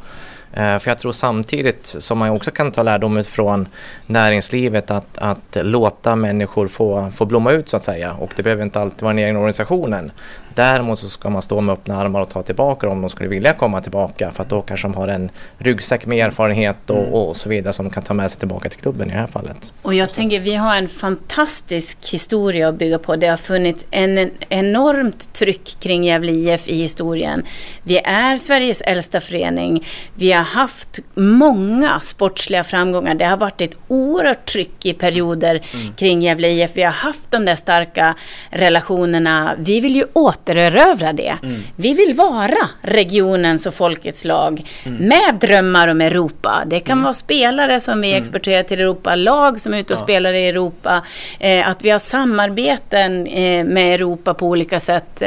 [0.56, 3.68] Eh, för jag tror samtidigt som man också kan ta lärdom från
[4.06, 8.62] näringslivet att, att låta människor få, få blomma ut så att säga och det behöver
[8.62, 10.12] inte alltid vara den egna organisationen.
[10.56, 13.52] Däremot så ska man stå med öppna armar och ta tillbaka om de skulle vilja
[13.52, 17.12] komma tillbaka för att då kanske de har en ryggsäck med erfarenhet och, mm.
[17.12, 19.26] och så vidare som de kan ta med sig tillbaka till klubben i det här
[19.26, 19.74] fallet.
[19.82, 23.16] Och jag tänker vi har en fantastisk historia att bygga på.
[23.16, 27.42] Det har funnits en enormt tryck kring Gävle IF i historien.
[27.82, 29.86] Vi är Sveriges äldsta förening.
[30.14, 33.14] Vi har haft många sportsliga framgångar.
[33.14, 35.94] Det har varit ett oerhört tryck i perioder mm.
[35.94, 36.70] kring Gävle IF.
[36.74, 38.14] Vi har haft de där starka
[38.50, 39.54] relationerna.
[39.58, 41.36] Vi vill ju åter återerövra det.
[41.42, 41.62] Mm.
[41.76, 45.08] Vi vill vara regionens och folkets lag mm.
[45.08, 46.62] med drömmar om Europa.
[46.66, 47.04] Det kan mm.
[47.04, 48.22] vara spelare som vi mm.
[48.22, 50.04] exporterar till Europa, lag som är ute och ja.
[50.04, 51.02] spelar i Europa,
[51.38, 55.22] eh, att vi har samarbeten eh, med Europa på olika sätt.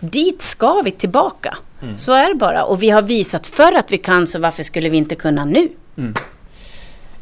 [0.00, 1.56] Dit ska vi tillbaka.
[1.82, 1.98] Mm.
[1.98, 2.64] Så är det bara.
[2.64, 5.68] Och vi har visat för att vi kan, så varför skulle vi inte kunna nu?
[5.98, 6.14] Mm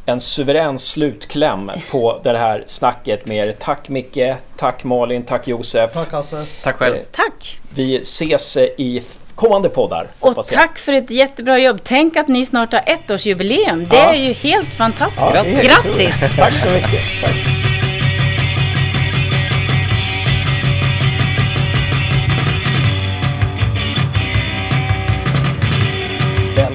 [0.06, 3.52] en suverän slutkläm på det här snacket med er.
[3.58, 5.92] Tack Micke, tack Malin, tack Josef.
[5.92, 6.44] Tack Hasse.
[6.62, 6.96] Tack själv.
[6.96, 7.60] Eh, tack.
[7.74, 9.02] Vi ses eh, i
[9.34, 10.06] kommande poddar.
[10.20, 11.80] Och tack för ett jättebra jobb.
[11.84, 13.88] Tänk att ni snart har ettårsjubileum.
[13.90, 14.14] Det ja.
[14.14, 15.26] är ju helt fantastiskt.
[15.34, 16.36] Ja, Grattis!
[16.36, 17.00] tack så mycket.
[17.22, 17.61] Tack.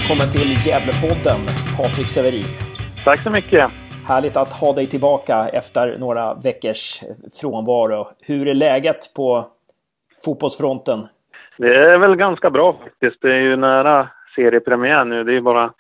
[0.10, 1.42] Välkommen till Gävlepodden,
[1.78, 2.50] Patrik Severin.
[3.06, 3.72] Tack så mycket.
[4.08, 7.04] Härligt att ha dig tillbaka efter några veckors
[7.42, 8.08] frånvaro.
[8.22, 9.48] Hur är läget på
[10.26, 11.08] fotbollsfronten?
[11.58, 13.22] Det är väl ganska bra faktiskt.
[13.22, 15.24] Det är ju nära seriepremiär nu.
[15.24, 15.74] Det är bara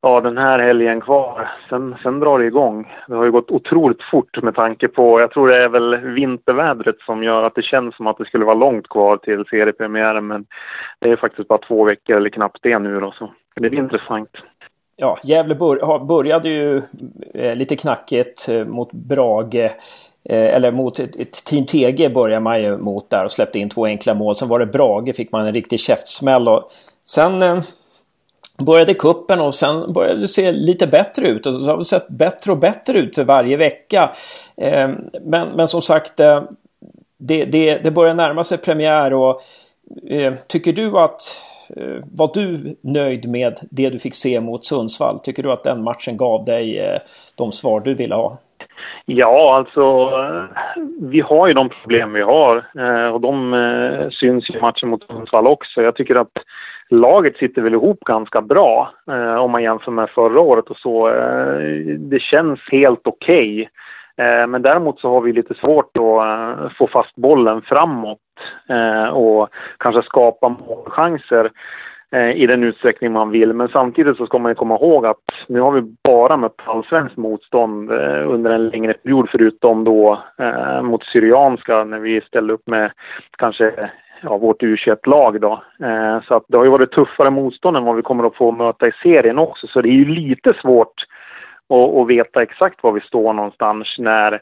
[0.00, 1.50] ja, den här helgen kvar.
[1.68, 2.94] Sen, sen drar det igång.
[3.08, 7.00] Det har ju gått otroligt fort med tanke på, jag tror det är väl vintervädret
[7.00, 10.26] som gör att det känns som att det skulle vara långt kvar till seriepremiären.
[10.26, 10.44] Men
[10.98, 13.30] det är faktiskt bara två veckor eller knappt det nu då, så
[13.60, 14.30] det blir intressant
[14.98, 16.82] ja, Gävle bör, började ju
[17.34, 19.54] eh, lite knackigt eh, mot Brage.
[20.24, 23.86] Eh, eller mot ett, Team TG började man ju mot där och släppte in två
[23.86, 24.36] enkla mål.
[24.36, 26.48] Sen var det Brage, fick man en riktig käftsmäll.
[26.48, 26.70] Och
[27.04, 27.62] sen
[28.58, 31.46] började kuppen och sen började det se lite bättre ut.
[31.46, 34.10] Och så har det sett bättre och bättre ut för varje vecka.
[35.20, 39.42] Men, men som sagt, det, det, det börjar närma sig premiär och
[40.46, 41.22] tycker du att
[41.76, 45.18] Eh, var du nöjd med det du fick se mot Sundsvall?
[45.18, 47.00] Tycker du att den matchen gav dig eh,
[47.36, 48.38] de svar du ville ha?
[49.06, 54.50] Ja, alltså eh, vi har ju de problem vi har eh, och de eh, syns
[54.50, 55.82] i matchen mot Sundsvall också.
[55.82, 56.32] Jag tycker att
[56.90, 58.92] laget sitter väl ihop ganska bra
[59.40, 61.08] om man jämför med förra året och så.
[61.98, 63.60] Det känns helt okej.
[63.60, 63.68] Okay.
[64.18, 68.18] Eh, men däremot så har vi lite svårt att eh, få fast bollen framåt
[68.68, 69.48] eh, och
[69.78, 71.50] kanske skapa målchanser
[72.34, 73.52] i den utsträckning man vill.
[73.52, 77.90] Men samtidigt så ska man komma ihåg att nu har vi bara mött allsvenskt motstånd
[78.26, 80.22] under en längre period förutom då
[80.82, 82.90] mot Syrianska när vi ställde upp med
[83.38, 83.90] kanske
[84.22, 85.62] ja, vårt U21-lag då.
[86.28, 88.88] så att det har ju varit tuffare motstånd än vad vi kommer att få möta
[88.88, 89.66] i serien också.
[89.66, 91.04] Så det är ju lite svårt
[91.68, 94.40] och, och veta exakt var vi står någonstans när,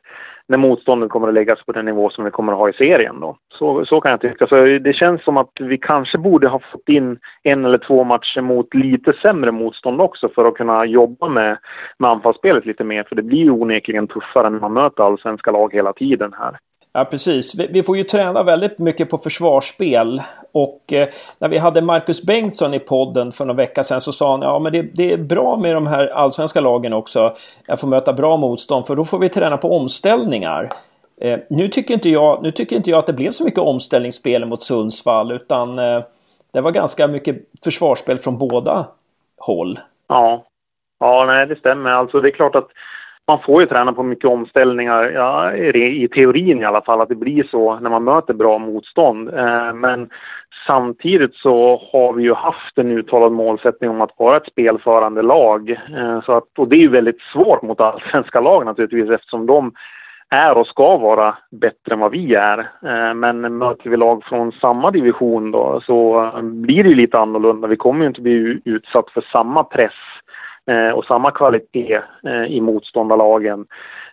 [0.49, 3.21] när motståndet kommer att läggas på den nivå som vi kommer att ha i serien.
[3.21, 3.37] Då.
[3.55, 4.47] Så, så kan jag tycka.
[4.47, 8.41] Så det känns som att vi kanske borde ha fått in en eller två matcher
[8.41, 11.59] mot lite sämre motstånd också för att kunna jobba med,
[11.99, 13.03] med anfallsspelet lite mer.
[13.03, 16.59] För det blir ju onekligen tuffare när man möter allsvenska lag hela tiden här.
[16.97, 17.55] Ja, precis.
[17.55, 20.23] Vi, vi, får ju träna väldigt mycket på försvarsspel.
[20.53, 24.31] Och eh, när vi hade Marcus Bengtsson i podden för några vecka sedan så sa
[24.31, 27.35] han ja men det, det, är bra med de här allsvenska lagen också.
[27.67, 30.69] Jag får möta bra motstånd för då får vi träna på omställningar.
[31.21, 34.45] Eh, nu, tycker inte jag, nu tycker inte jag att det blev så mycket omställningsspel
[34.45, 36.03] mot Sundsvall utan eh,
[36.53, 38.87] det var ganska mycket försvarsspel från båda
[39.39, 39.81] håll.
[40.09, 40.45] Ja,
[41.01, 41.91] ja nej det stämmer.
[41.91, 42.69] Alltså det är klart att
[43.29, 47.15] man får ju träna på mycket omställningar, ja, i teorin i alla fall, att det
[47.15, 49.29] blir så när man möter bra motstånd.
[49.29, 50.09] Eh, men
[50.67, 55.71] samtidigt så har vi ju haft en uttalad målsättning om att vara ett spelförande lag.
[55.71, 59.73] Eh, så att, och det är ju väldigt svårt mot allsvenska lag naturligtvis eftersom de
[60.31, 62.59] är och ska vara bättre än vad vi är.
[62.59, 67.69] Eh, men möter vi lag från samma division då så blir det ju lite annorlunda.
[67.69, 69.93] Vi kommer ju inte bli utsatt för samma press
[70.67, 73.67] Eh, och samma kvalitet eh, i motståndarlagen.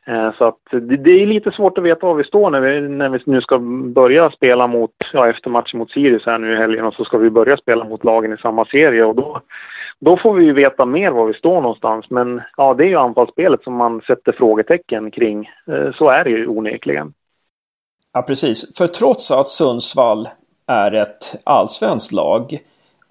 [0.05, 3.09] Eh, så att det, är lite svårt att veta var vi står när vi, när
[3.09, 3.59] vi nu ska
[3.95, 7.17] börja spela mot, ja efter matchen mot Sirius här nu i helgen och så ska
[7.17, 9.41] vi börja spela mot lagen i samma serie och då,
[9.99, 12.05] då får vi ju veta mer var vi står någonstans.
[12.09, 15.49] Men ja, det är ju anfallsspelet som man sätter frågetecken kring.
[15.67, 17.13] Eh, så är det ju onekligen.
[18.13, 18.77] Ja, precis.
[18.77, 20.27] För trots att Sundsvall
[20.67, 22.59] är ett allsvenskt lag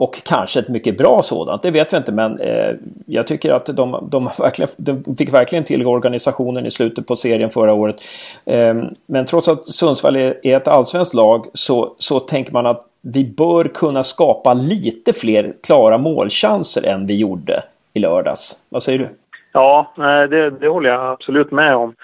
[0.03, 2.74] och kanske ett mycket bra sådant, det vet vi inte men eh,
[3.07, 7.50] jag tycker att de, de, verkligen, de fick verkligen till organisationen i slutet på serien
[7.50, 7.96] förra året.
[8.44, 8.74] Eh,
[9.07, 13.24] men trots att Sundsvall är, är ett allsvenskt lag så, så tänker man att vi
[13.24, 17.62] bör kunna skapa lite fler klara målchanser än vi gjorde
[17.94, 18.57] i lördags.
[18.68, 19.09] Vad säger du?
[19.53, 19.92] Ja,
[20.30, 21.94] det, det håller jag absolut med om.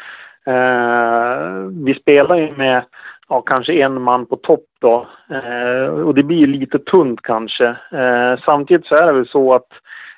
[0.46, 2.82] Eh, vi spelar ju med
[3.28, 5.06] ja, kanske en man på topp då.
[5.30, 7.66] Eh, och det blir lite tunt kanske.
[7.92, 9.68] Eh, samtidigt så är det väl så att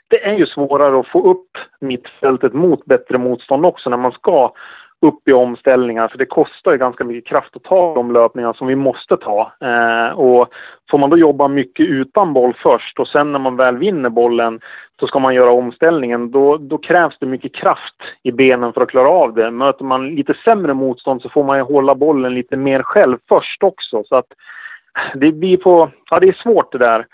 [0.08, 1.50] det är ju svårare att få upp
[1.80, 4.52] mittfältet mot bättre motstånd också när man ska
[5.02, 8.66] upp i omställningar för det kostar ju ganska mycket kraft att ta de löpningar som
[8.66, 9.52] vi måste ta.
[9.60, 10.48] Eh, och
[10.90, 14.60] får man då jobba mycket utan boll först och sen när man väl vinner bollen
[15.00, 16.30] så ska man göra omställningen.
[16.30, 19.50] Då, då krävs det mycket kraft i benen för att klara av det.
[19.50, 23.62] Möter man lite sämre motstånd så får man ju hålla bollen lite mer själv först
[23.62, 24.04] också.
[24.04, 24.26] Så att
[25.14, 25.90] det blir på...
[26.10, 27.06] Ja, det är svårt det där.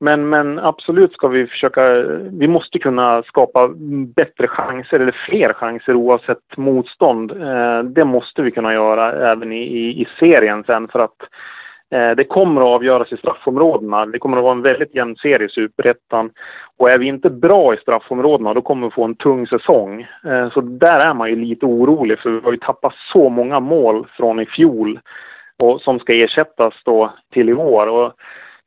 [0.00, 3.68] Men, men absolut ska vi försöka, vi måste kunna skapa
[4.16, 7.30] bättre chanser eller fler chanser oavsett motstånd.
[7.30, 11.16] Eh, det måste vi kunna göra även i, i, i serien sen för att
[11.90, 14.06] eh, det kommer att avgöras i straffområdena.
[14.06, 16.30] Det kommer att vara en väldigt jämn serie i Superettan.
[16.76, 20.06] Och är vi inte bra i straffområdena då kommer vi få en tung säsong.
[20.26, 23.60] Eh, så där är man ju lite orolig för vi har ju tappat så många
[23.60, 25.00] mål från i fjol
[25.58, 27.86] och som ska ersättas då till i år.
[27.86, 28.12] Och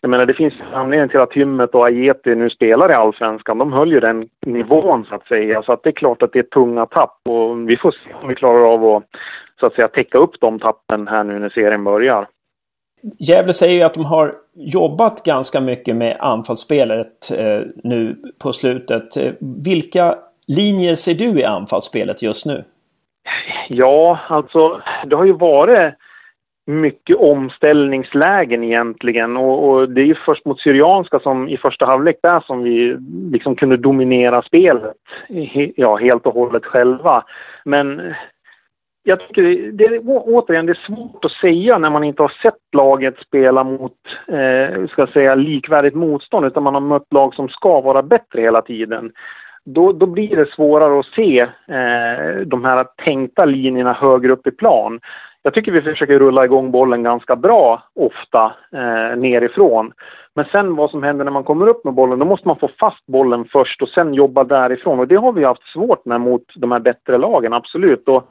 [0.07, 3.57] jag menar, det finns en anledning till att Hymmet och Ajeti nu spelar i Allsvenskan.
[3.57, 5.63] De höll ju den nivån så att säga.
[5.63, 8.27] Så att det är klart att det är tunga tapp och vi får se om
[8.27, 9.03] vi klarar av att
[9.59, 12.27] så att säga täcka upp de tappen här nu när serien börjar.
[13.19, 19.17] Gävle säger ju att de har jobbat ganska mycket med anfallsspelet eh, nu på slutet.
[19.17, 19.33] Eh,
[19.65, 20.15] vilka
[20.47, 22.63] linjer ser du i anfallsspelet just nu?
[23.69, 25.93] Ja, alltså det har ju varit
[26.67, 32.19] mycket omställningslägen egentligen och, och, det är ju först mot Syrianska som i första halvlek
[32.23, 32.97] där som vi
[33.31, 34.95] liksom kunde dominera spelet
[35.29, 37.23] he, ja, helt och hållet själva.
[37.65, 38.13] Men
[39.03, 42.75] jag tycker det, det, återigen, det är svårt att säga när man inte har sett
[42.75, 43.97] laget spela mot,
[44.27, 48.61] eh, ska säga, likvärdigt motstånd utan man har mött lag som ska vara bättre hela
[48.61, 49.11] tiden.
[49.69, 54.51] Då, då blir det svårare att se eh, de här tänkta linjerna högre upp i
[54.51, 54.99] plan
[55.47, 59.91] jag tycker vi försöker rulla igång bollen ganska bra ofta eh, nerifrån.
[60.33, 62.69] Men sen vad som händer när man kommer upp med bollen, då måste man få
[62.79, 64.99] fast bollen först och sen jobba därifrån.
[64.99, 68.07] Och det har vi haft svårt med mot de här bättre lagen, absolut.
[68.07, 68.29] Och,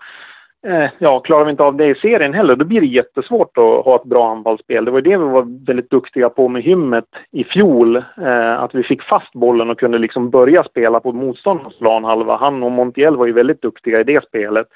[0.66, 3.84] eh, ja, klarar vi inte av det i serien heller, då blir det jättesvårt att
[3.84, 4.84] ha ett bra anfallsspel.
[4.84, 7.96] Det var det vi var väldigt duktiga på med hymmet i fjol.
[7.96, 12.36] Eh, att vi fick fast bollen och kunde liksom börja spela på motståndarens planhalva.
[12.36, 14.66] Han och Montiel var ju väldigt duktiga i det spelet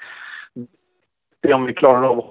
[1.41, 2.25] se om vi klarar av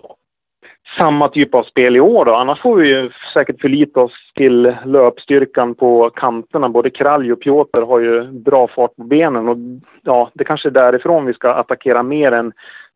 [0.98, 2.34] samma typ av spel i år då.
[2.34, 6.68] Annars får vi ju säkert förlita oss till löpstyrkan på kanterna.
[6.68, 9.56] Både Kralj och Piotr har ju bra fart på benen och
[10.02, 12.52] ja, det kanske är därifrån vi ska attackera mer än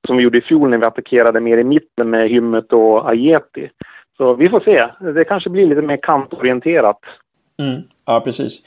[0.07, 3.70] som vi gjorde i fjol när vi attackerade mer i mitten med Hymmet och Ajeti.
[4.16, 5.11] Så vi får se.
[5.12, 6.98] Det kanske blir lite mer kantorienterat.
[7.59, 7.82] Mm.
[8.07, 8.62] Ja, precis.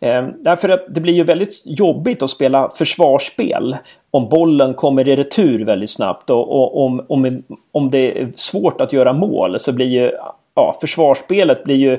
[0.00, 3.76] Eh, därför att det blir ju väldigt jobbigt att spela försvarsspel
[4.10, 8.80] om bollen kommer i retur väldigt snabbt och, och om, om, om det är svårt
[8.80, 10.10] att göra mål så blir ju
[10.54, 11.92] ja, försvarsspelet blir ju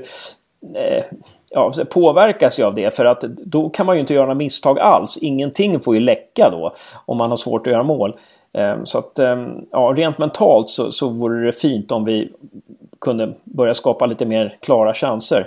[0.75, 1.03] eh,
[1.51, 4.79] ja, påverkas ju av det för att då kan man ju inte göra några misstag
[4.79, 5.17] alls.
[5.17, 6.73] Ingenting får ju läcka då
[7.05, 8.15] om man har svårt att göra mål.
[8.53, 12.31] Ehm, så att ehm, ja, rent mentalt så, så vore det fint om vi
[13.01, 15.45] kunde börja skapa lite mer klara chanser.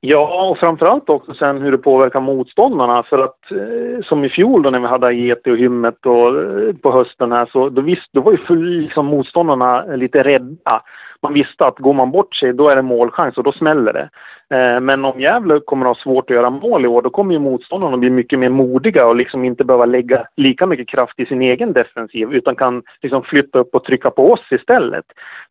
[0.00, 3.02] Ja, och framförallt också sen hur det påverkar motståndarna.
[3.02, 6.74] För att eh, som i fjol då när vi hade Ageti och Hymmet och, eh,
[6.82, 10.82] på hösten här så då, visst, då var ju för, liksom, motståndarna lite rädda.
[11.22, 14.08] Man visste att går man bort sig då är det målchans och då smäller det.
[14.50, 17.32] Eh, men om Gävle kommer att ha svårt att göra mål i år, då kommer
[17.32, 21.26] ju motståndarna bli mycket mer modiga och liksom inte behöva lägga lika mycket kraft i
[21.26, 25.04] sin egen defensiv, utan kan liksom flytta upp och trycka på oss istället.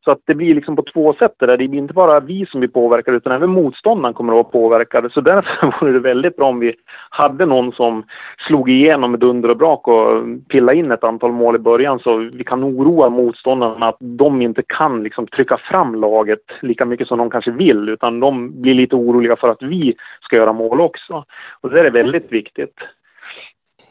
[0.05, 1.57] Så att det blir liksom på två sätt det där.
[1.57, 5.09] Det blir inte bara vi som blir påverkade, utan även motståndaren kommer att vara påverkade.
[5.09, 6.75] Så därför vore det väldigt bra om vi
[7.09, 8.03] hade någon som
[8.47, 12.17] slog igenom med dunder och brak och pillade in ett antal mål i början, så
[12.17, 17.17] vi kan oroa motståndarna att de inte kan liksom trycka fram laget lika mycket som
[17.17, 21.25] de kanske vill, utan de blir lite oroliga för att vi ska göra mål också.
[21.61, 22.75] Och det är väldigt viktigt.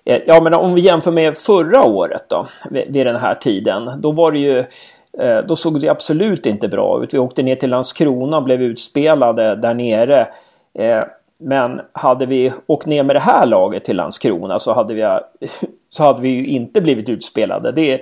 [0.04, 4.12] Eh, ja, men om vi jämför med förra året då, vid den här tiden, då
[4.12, 4.58] var det ju
[5.18, 7.14] eh, då såg det absolut inte bra ut.
[7.14, 10.28] Vi åkte ner till Landskrona och blev utspelade där nere.
[10.78, 11.04] Eh,
[11.38, 15.18] men hade vi åkt ner med det här laget till Landskrona så hade vi,
[15.88, 17.72] så hade vi ju inte blivit utspelade.
[17.72, 18.00] Det,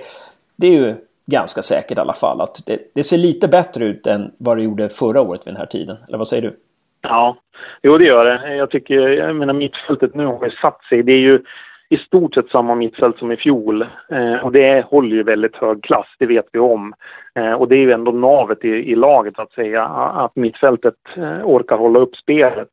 [0.55, 0.95] det är ju
[1.25, 2.41] ganska säkert i alla fall.
[2.41, 5.59] Att det, det, ser lite bättre ut än vad det gjorde förra året vid den
[5.59, 5.97] här tiden.
[6.07, 6.55] Eller vad säger du?
[7.01, 7.37] Ja,
[7.83, 8.55] jo det gör det.
[8.55, 11.03] Jag tycker, jag menar mittfältet nu har ju satt sig.
[11.03, 11.43] Det är ju
[11.89, 13.81] i stort sett samma mittfält som i fjol.
[14.09, 16.93] Eh, och det håller ju väldigt hög klass, det vet vi om.
[17.35, 21.39] Eh, och det är ju ändå navet i, i laget att säga, att mittfältet eh,
[21.43, 22.69] orkar hålla upp spelet.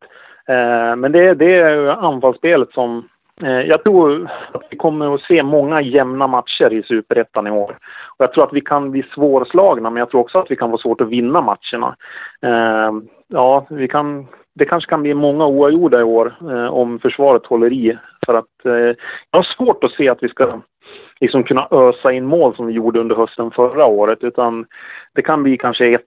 [0.49, 3.09] Eh, men det, det är anfallsspelet som,
[3.43, 7.79] Eh, jag tror att vi kommer att se många jämna matcher i Superettan i år.
[8.09, 10.71] Och jag tror att vi kan bli svårslagna, men jag tror också att vi kan
[10.71, 11.97] få svårt att vinna matcherna.
[12.43, 12.93] Eh,
[13.29, 17.73] ja, vi kan, det kanske kan bli många oavgjorda i år eh, om försvaret håller
[17.73, 17.99] i.
[18.27, 18.97] För att eh,
[19.31, 20.61] jag har svårt att se att vi ska
[21.23, 24.19] liksom kunna ösa in mål som vi gjorde under hösten förra året.
[24.23, 24.67] Utan
[25.15, 25.99] det kan bli kanske 1-1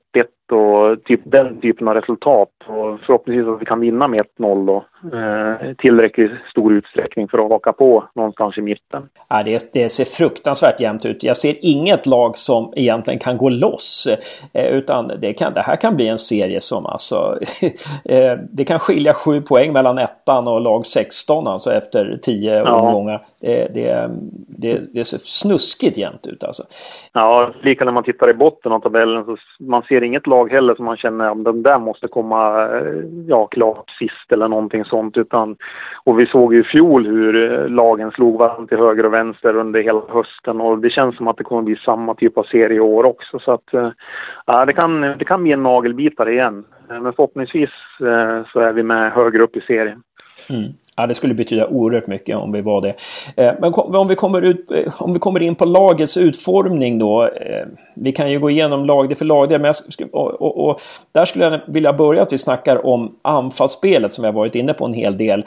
[0.51, 2.49] och typ den typen av resultat.
[2.67, 4.85] Och förhoppningsvis att vi kan vinna med 1-0 då.
[5.17, 9.03] Eh, tillräckligt stor utsträckning för att haka på någonstans i mitten.
[9.29, 11.23] Ja, det, det ser fruktansvärt jämnt ut.
[11.23, 14.07] Jag ser inget lag som egentligen kan gå loss.
[14.53, 17.39] Eh, utan det, kan, det här kan bli en serie som alltså...
[18.05, 22.79] eh, det kan skilja sju poäng mellan ettan och lag 16 alltså efter tio ja.
[22.79, 23.25] omgångar.
[23.39, 24.09] Det, det,
[24.47, 26.63] det, det ser snuskigt jämnt ut alltså.
[27.13, 30.75] Ja, lika när man tittar i botten av tabellen så man ser inget lag heller
[30.75, 35.17] som man känner att den där måste komma eh, ja, klart sist eller någonting sånt.
[35.17, 35.55] Utan,
[36.03, 39.55] och vi såg ju i fjol hur eh, lagen slog varandra till höger och vänster
[39.55, 42.77] under hela hösten och det känns som att det kommer bli samma typ av serie
[42.77, 43.39] i år också.
[43.39, 43.89] Så att, eh,
[44.45, 46.65] ja, det, kan, det kan bli en nagelbitare igen.
[46.87, 47.69] Men förhoppningsvis
[48.53, 50.03] så är vi med högre upp i serien.
[50.49, 50.73] Mm.
[50.97, 52.95] Ja, det skulle betyda oerhört mycket om vi var det.
[53.35, 57.23] Eh, men om vi kommer, ut, eh, om vi kommer in på lagets utformning då.
[57.23, 57.65] Eh,
[57.95, 59.61] vi kan ju gå igenom lagdel för lagdel.
[59.61, 59.73] Men
[60.11, 60.81] och, och, och,
[61.11, 64.85] där skulle jag vilja börja att vi snackar om anfallsspelet som jag varit inne på
[64.85, 65.45] en hel del.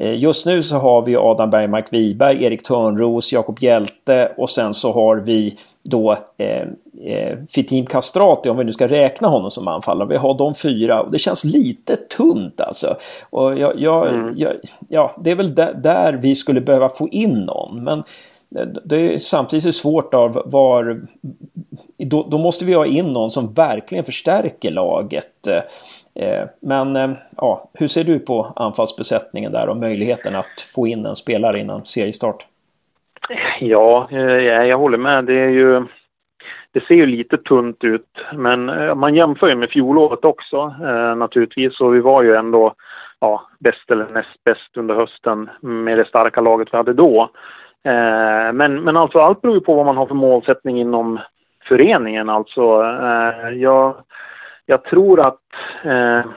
[0.00, 4.92] Just nu så har vi Adam Bergmark Wiberg, Erik Törnros, Jakob Hjälte och sen så
[4.92, 6.68] har vi då eh,
[7.04, 10.08] eh, Fitim Kastrati, om vi nu ska räkna honom som anfallare.
[10.08, 12.96] Vi har de fyra och det känns lite tunt alltså.
[13.30, 14.34] Och jag, jag, mm.
[14.36, 14.52] jag,
[14.88, 17.84] ja, det är väl där, där, vi skulle behöva få in någon.
[17.84, 18.02] Men
[18.84, 21.02] det är samtidigt svårt av var...
[21.96, 25.48] Då, då, måste vi ha in någon som verkligen förstärker laget.
[26.14, 31.06] Eh, men eh, ja, hur ser du på anfallsbesättningen där och möjligheten att få in
[31.06, 32.46] en spelare innan seriestart?
[33.30, 34.08] Eh, ja,
[34.64, 35.24] jag håller med.
[35.24, 35.82] Det är ju
[36.72, 38.64] det ser ju lite tunt ut, men
[38.98, 40.74] man jämför ju med fjolåret också
[41.16, 41.80] naturligtvis.
[41.80, 42.74] Och vi var ju ändå
[43.20, 47.30] ja, bäst eller näst bäst under hösten med det starka laget vi hade då.
[48.52, 51.18] Men, men alltså allt beror ju på vad man har för målsättning inom
[51.68, 52.28] föreningen.
[52.28, 52.84] Alltså,
[53.54, 53.94] jag,
[54.70, 55.40] jag tror att
[55.84, 56.30] eh,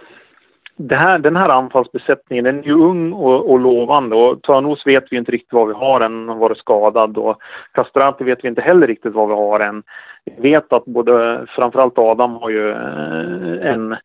[0.75, 5.03] det här, den här anfallsbesättningen den är ju ung och, och lovande och Törnros vet
[5.11, 7.37] vi inte riktigt vad vi har än, har varit skadad och
[7.71, 9.83] Castrati vet vi inte heller riktigt vad vi har än.
[10.25, 13.95] Vi vet att både, framförallt Adam har ju eh, en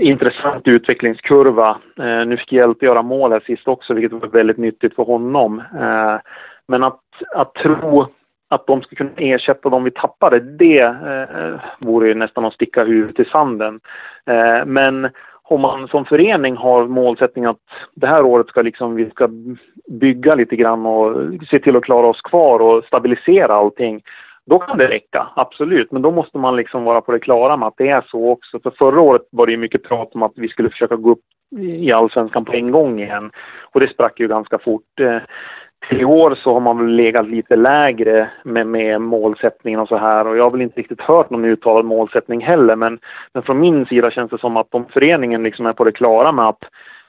[0.00, 1.70] intressant utvecklingskurva.
[1.98, 5.58] Eh, nu fick Hjälte göra mål här sist också, vilket var väldigt nyttigt för honom.
[5.80, 6.16] Eh,
[6.68, 7.00] men att,
[7.34, 8.06] att tro
[8.52, 12.84] att de ska kunna ersätta de vi tappade, det eh, vore ju nästan att sticka
[12.84, 13.80] huvudet i sanden.
[14.26, 15.08] Eh, men
[15.42, 17.60] om man som förening har målsättning att
[17.94, 19.28] det här året ska liksom, vi ska
[19.90, 21.16] bygga lite grann och
[21.50, 24.02] se till att klara oss kvar och stabilisera allting.
[24.46, 25.92] Då kan det räcka, absolut.
[25.92, 28.60] Men då måste man liksom vara på det klara med att det är så också.
[28.60, 31.24] För förra året var det ju mycket prat om att vi skulle försöka gå upp
[31.58, 33.30] i allsvenskan på en gång igen.
[33.72, 35.00] Och det sprack ju ganska fort.
[35.00, 35.18] Eh,
[35.90, 40.26] i år så har man väl legat lite lägre med, med målsättningen och så här
[40.26, 42.98] och jag har väl inte riktigt hört någon uttalad målsättning heller men,
[43.32, 46.32] men från min sida känns det som att om föreningen liksom är på det klara
[46.32, 46.64] med att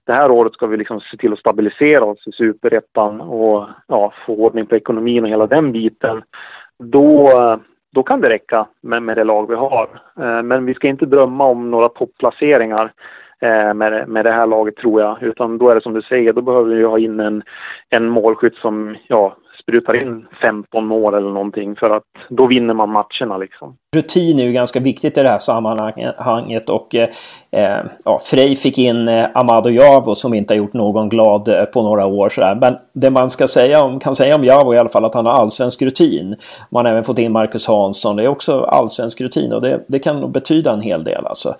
[0.05, 4.13] det här året ska vi liksom se till att stabilisera oss i superettan och ja,
[4.25, 6.23] få ordning på ekonomin och hela den biten.
[6.79, 7.29] Då,
[7.93, 9.87] då kan det räcka med, med det lag vi har.
[10.19, 12.91] Eh, men vi ska inte drömma om några topplaceringar
[13.49, 15.23] med, med det här laget tror jag.
[15.23, 17.43] Utan då är det som du säger, då behöver vi ha in en,
[17.89, 22.89] en målskytt som ja, sprutar in 15 mål eller någonting för att då vinner man
[22.89, 23.77] matcherna liksom.
[23.95, 29.07] Rutin är ju ganska viktigt i det här sammanhanget och eh, ja, Frej fick in
[29.07, 32.55] eh, Amado Javo som inte har gjort någon glad eh, på några år sådär.
[32.61, 35.25] Men det man ska säga om, kan säga om Javo i alla fall att han
[35.25, 36.35] har allsvensk rutin.
[36.69, 39.99] Man har även fått in Marcus Hansson, det är också allsvensk rutin och det, det
[39.99, 41.55] kan nog betyda en hel del alltså.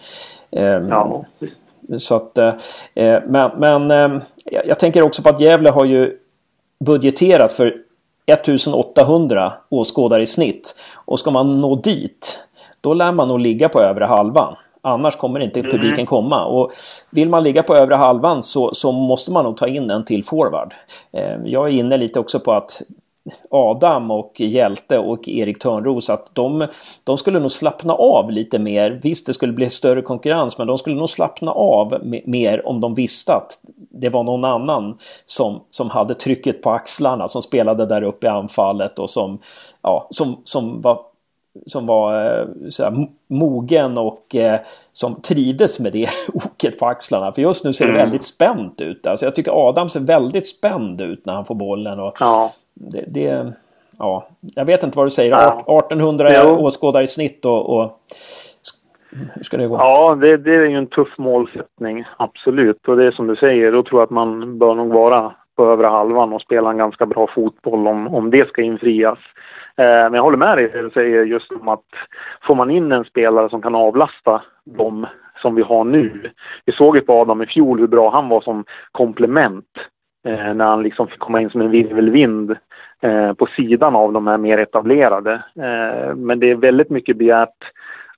[0.51, 1.25] Eh, ja.
[1.97, 2.53] Så att, eh,
[3.27, 6.17] men men eh, jag tänker också på att Gävle har ju
[6.85, 7.75] budgeterat för
[8.25, 10.75] 1800 åskådare i snitt.
[11.05, 12.39] Och ska man nå dit,
[12.81, 14.55] då lär man nog ligga på övre halvan.
[14.81, 15.71] Annars kommer inte mm.
[15.71, 16.45] publiken komma.
[16.45, 16.71] Och
[17.09, 20.23] vill man ligga på övre halvan så, så måste man nog ta in en till
[20.23, 20.73] forward.
[21.11, 22.81] Eh, jag är inne lite också på att
[23.49, 26.67] Adam och Hjälte och Erik Törnros att de,
[27.03, 28.99] de skulle nog slappna av lite mer.
[29.03, 32.95] Visst, det skulle bli större konkurrens, men de skulle nog slappna av mer om de
[32.95, 33.59] visste att
[33.91, 38.29] det var någon annan som, som hade trycket på axlarna, som spelade där uppe i
[38.29, 39.39] anfallet och som,
[39.81, 40.99] ja, som, som var
[41.65, 44.59] som var eh, såhär, mogen och eh,
[44.91, 47.31] som trivdes med det oket på axlarna.
[47.31, 48.01] För just nu ser det mm.
[48.01, 49.07] väldigt spänt ut.
[49.07, 51.99] Alltså jag tycker Adam ser väldigt spänd ut när han får bollen.
[51.99, 52.51] Och ja.
[52.73, 53.53] Det, det,
[53.99, 55.31] ja, jag vet inte vad du säger.
[55.31, 55.79] Ja.
[55.79, 56.49] 1800 jo.
[56.49, 57.99] åskådare i snitt och, och
[59.33, 59.75] hur ska det gå?
[59.75, 62.05] Ja, det, det, är ju en tuff målsättning.
[62.17, 62.87] Absolut.
[62.87, 65.65] Och det är som du säger, då tror jag att man bör nog vara på
[65.65, 69.19] övre halvan och spela en ganska bra fotboll om, om det ska infrias.
[69.77, 71.85] Eh, men jag håller med dig du säger just om att
[72.47, 75.07] får man in en spelare som kan avlasta dem
[75.41, 76.31] som vi har nu.
[76.65, 79.65] Vi såg ju på Adam i fjol hur bra han var som komplement
[80.23, 82.55] eh, när han liksom fick komma in som en virvelvind
[83.01, 85.33] eh, på sidan av de här mer etablerade.
[85.55, 87.63] Eh, men det är väldigt mycket begärt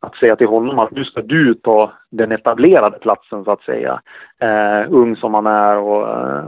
[0.06, 4.02] att säga till honom att nu ska du ta den etablerade platsen så att säga.
[4.40, 6.46] Eh, ung som han är och eh,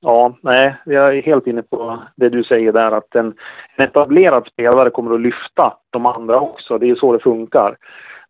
[0.00, 3.34] ja, nej, jag är helt inne på det du säger där att en,
[3.76, 6.78] en etablerad spelare kommer att lyfta de andra också.
[6.78, 7.76] Det är så det funkar.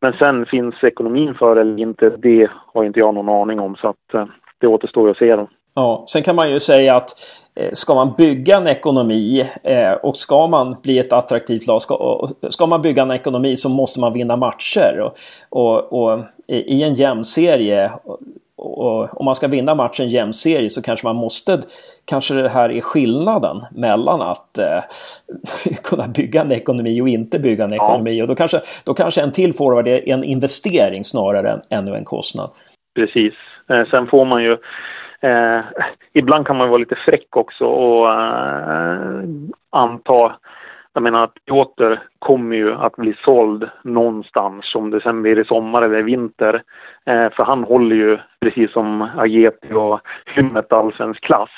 [0.01, 3.89] Men sen finns ekonomin för eller inte, det har inte jag någon aning om så
[3.89, 4.27] att eh,
[4.59, 5.49] det återstår att se då.
[5.77, 7.11] Ja, sen kan man ju säga att
[7.55, 12.29] eh, ska man bygga en ekonomi eh, och ska man bli ett attraktivt lag, ska,
[12.51, 15.01] ska man bygga en ekonomi så måste man vinna matcher.
[15.01, 15.17] Och,
[15.49, 17.93] och, och i en jämn serie
[18.57, 21.61] och om man ska vinna matchen jämn serie så kanske man måste,
[22.05, 24.83] kanske det här är skillnaden mellan att eh,
[25.83, 28.23] kunna bygga en ekonomi och inte bygga en ekonomi.
[28.23, 32.05] Och då kanske, då kanske en till forward är en investering snarare än ännu en
[32.05, 32.51] kostnad.
[32.95, 33.35] Precis.
[33.71, 34.57] Eh, sen får man ju
[35.21, 35.61] Eh,
[36.13, 39.23] ibland kan man vara lite fräck också och eh,
[39.71, 40.37] anta
[40.97, 45.45] jag menar att Piotr kommer ju att bli såld någonstans om det sen blir i
[45.45, 46.63] sommar eller vinter.
[47.07, 51.51] Eh, för han håller ju precis som Ageti och Hymmet allsvensk klass.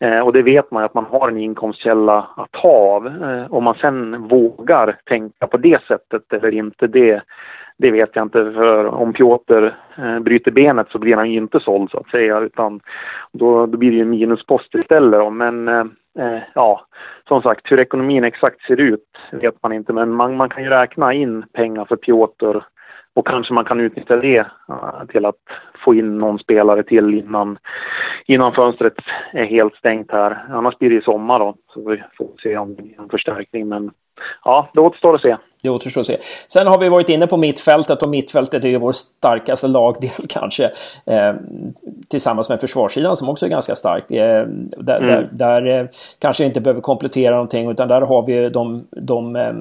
[0.00, 3.06] Eh, och det vet man ju att man har en inkomstkälla att ta av.
[3.06, 7.22] Eh, om man sen vågar tänka på det sättet eller inte, det,
[7.78, 8.52] det vet jag inte.
[8.52, 12.40] För om Piotr eh, bryter benet så blir han ju inte såld så att säga.
[12.40, 12.80] Utan
[13.32, 15.20] då, då blir det ju en minuspost istället.
[15.20, 15.30] Då.
[15.30, 15.84] Men eh,
[16.18, 16.86] eh ja,
[17.28, 19.92] som sagt, hur ekonomin exakt ser ut vet man inte.
[19.92, 22.60] Men man, man kan ju räkna in pengar för Piotr
[23.14, 25.42] och kanske man kan utnyttja det eh, till att
[25.84, 27.58] få in någon spelare till innan,
[28.26, 28.94] innan fönstret
[29.32, 30.44] är helt stängt här.
[30.50, 33.68] Annars blir det i sommar då, så vi får se om det blir en förstärkning.
[33.68, 33.90] Men
[34.44, 35.36] ja, det återstår att se.
[35.62, 36.16] Det återstår att se.
[36.46, 40.70] Sen har vi varit inne på mittfältet och mittfältet är ju vår starkaste lagdel kanske.
[41.06, 41.34] Eh,
[42.08, 44.10] tillsammans med försvarssidan som också är ganska stark.
[44.10, 44.46] Eh,
[44.78, 45.10] där, mm.
[45.10, 45.86] där, där eh,
[46.18, 49.52] kanske inte behöver komplettera någonting utan där har vi de, de eh,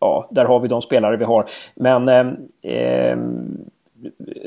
[0.00, 1.46] ja, där har vi de spelare vi har.
[1.74, 2.26] Men eh,
[2.74, 3.18] eh,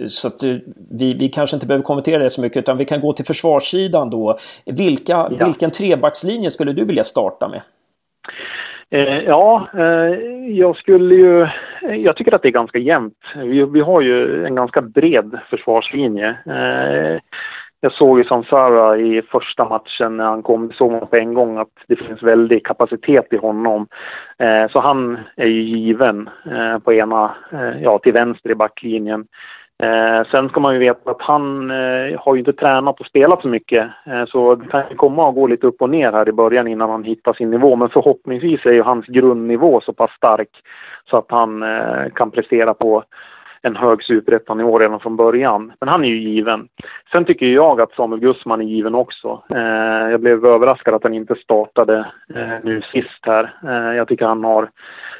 [0.07, 0.43] så att
[0.89, 4.09] vi, vi kanske inte behöver kommentera det så mycket utan vi kan gå till försvarssidan
[4.09, 4.37] då.
[4.65, 5.45] Vilka, ja.
[5.45, 7.61] Vilken trebackslinje skulle du vilja starta med?
[8.93, 10.19] Eh, ja, eh,
[10.49, 11.47] jag skulle ju
[11.81, 13.17] jag tycker att det är ganska jämnt.
[13.35, 16.29] Vi, vi har ju en ganska bred försvarslinje.
[16.45, 17.21] Eh,
[17.83, 21.33] jag såg ju som Sara i första matchen när han kom, såg man på en
[21.33, 23.87] gång att det finns väldig kapacitet i honom.
[24.37, 29.25] Eh, så han är ju given eh, på ena, eh, ja till vänster i backlinjen.
[29.81, 33.41] Eh, sen ska man ju veta att han eh, har ju inte tränat och spelat
[33.41, 33.87] så mycket.
[34.05, 36.89] Eh, så det kan komma att gå lite upp och ner här i början innan
[36.89, 37.75] han hittar sin nivå.
[37.75, 40.49] Men förhoppningsvis är ju hans grundnivå så pass stark
[41.09, 43.03] så att han eh, kan prestera på
[43.61, 45.73] en hög superettanivå redan från början.
[45.79, 46.67] Men han är ju given.
[47.11, 49.43] Sen tycker jag att Samuel Gussman är given också.
[49.49, 51.97] Eh, jag blev överraskad att han inte startade
[52.35, 53.53] eh, nu sist här.
[53.63, 54.69] Eh, jag tycker han har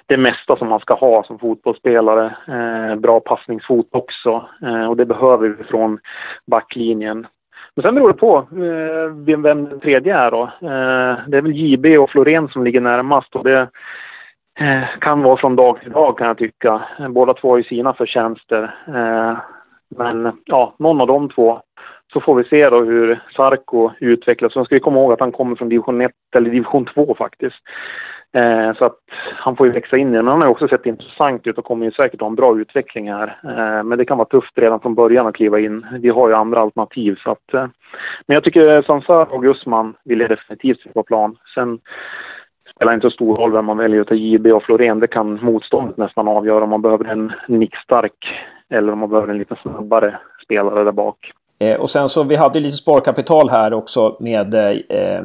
[0.06, 2.36] det mesta som man ska ha som fotbollsspelare.
[2.48, 6.00] Eh, bra passningsfot också eh, och det behöver vi från
[6.48, 7.28] backlinjen.
[7.76, 10.44] Men sen beror det på eh, vem den tredje är då.
[10.44, 13.70] Eh, det är väl JB och Florén som ligger närmast och det
[14.62, 16.82] Eh, kan vara från dag till dag kan jag tycka.
[17.00, 18.76] Eh, båda två har ju sina förtjänster.
[18.88, 19.38] Eh,
[19.98, 21.62] men ja, någon av de två
[22.14, 24.54] så får vi se då hur Sarko utvecklas.
[24.54, 27.56] Sen ska vi komma ihåg att han kommer från division 1 eller division 2 faktiskt.
[28.34, 28.98] Eh, så att
[29.36, 30.24] han får ju växa in i det.
[30.24, 33.12] Men han har också sett intressant ut och kommer ju säkert ha en bra utveckling
[33.12, 33.38] här.
[33.44, 35.86] Eh, men det kan vara tufft redan från början att kliva in.
[36.00, 37.16] Vi har ju andra alternativ.
[37.24, 37.68] Så att, eh,
[38.28, 41.38] men jag tycker Sansar och Gusman vill jag definitivt se på plan.
[41.56, 41.80] Sen
[42.82, 45.00] spelar inte så stor roll vem man väljer utav JB och Florén.
[45.00, 48.14] Det kan motståndet nästan avgöra om man behöver en nickstark
[48.70, 51.18] eller om man behöver en lite snabbare spelare där bak.
[51.60, 55.24] Eh, och sen så vi hade lite sparkapital här också med eh, eh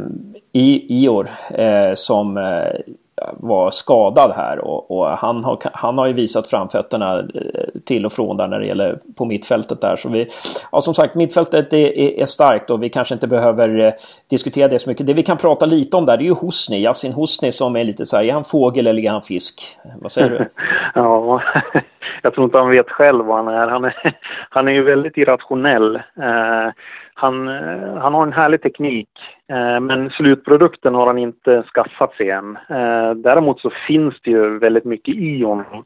[0.52, 2.94] Ior eh, som eh,
[3.32, 8.12] var skadad här och, och, han, har, han har ju visat framfötterna eh, till och
[8.12, 9.96] från där när det gäller på mittfältet där.
[9.96, 10.28] Så vi,
[10.72, 13.92] ja, som sagt, mittfältet är, är, starkt och vi kanske inte behöver eh,
[14.30, 15.06] diskutera det så mycket.
[15.06, 17.84] Det vi kan prata lite om där det är ju Hosni, Yasin Hosni som är
[17.84, 19.78] lite så här, är han fågel eller är han fisk?
[20.00, 20.48] Vad säger du?
[20.94, 21.42] ja,
[22.22, 23.68] jag tror inte han vet själv vad han är.
[23.68, 24.16] Han är,
[24.50, 25.96] han är ju väldigt irrationell.
[25.96, 26.70] Eh,
[27.18, 29.08] han, eh, han har en härlig teknik,
[29.50, 32.56] eh, men slutprodukten har han inte skaffat sig än.
[32.56, 35.84] Eh, däremot så finns det ju väldigt mycket i honom.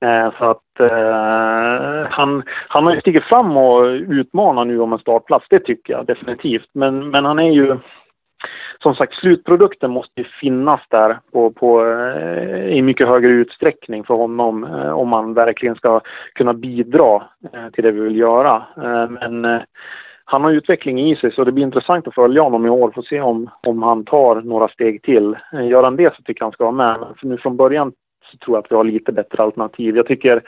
[0.00, 4.98] Eh, så att eh, han, han har ju stigit fram och utmanar nu om en
[4.98, 6.68] startplats, det tycker jag definitivt.
[6.72, 7.76] Men, men han är ju
[8.82, 14.14] som sagt, slutprodukten måste ju finnas där på, på, eh, i mycket högre utsträckning för
[14.14, 16.00] honom eh, om man verkligen ska
[16.34, 17.22] kunna bidra
[17.72, 18.62] till det vi vill göra.
[19.08, 19.60] Men
[20.28, 23.02] han har utveckling i sig så det blir intressant att följa honom i år för
[23.02, 25.36] se om, om han tar några steg till.
[25.52, 27.06] Eh, gör han det så tycker jag han ska vara med.
[27.20, 27.92] För nu från början
[28.30, 29.96] så tror jag att vi har lite bättre alternativ.
[29.96, 30.42] Jag tycker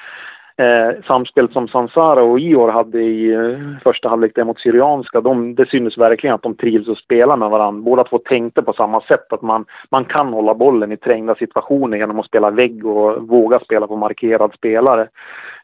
[0.58, 5.54] eh, samspel som Sansara och Ior hade i eh, första halvlek där mot Syrianska, de,
[5.54, 7.82] det synes verkligen att de trivs att spela med varandra.
[7.82, 11.98] Båda två tänkte på samma sätt, att man, man kan hålla bollen i trängda situationer
[11.98, 15.08] genom att spela vägg och våga spela på markerad spelare.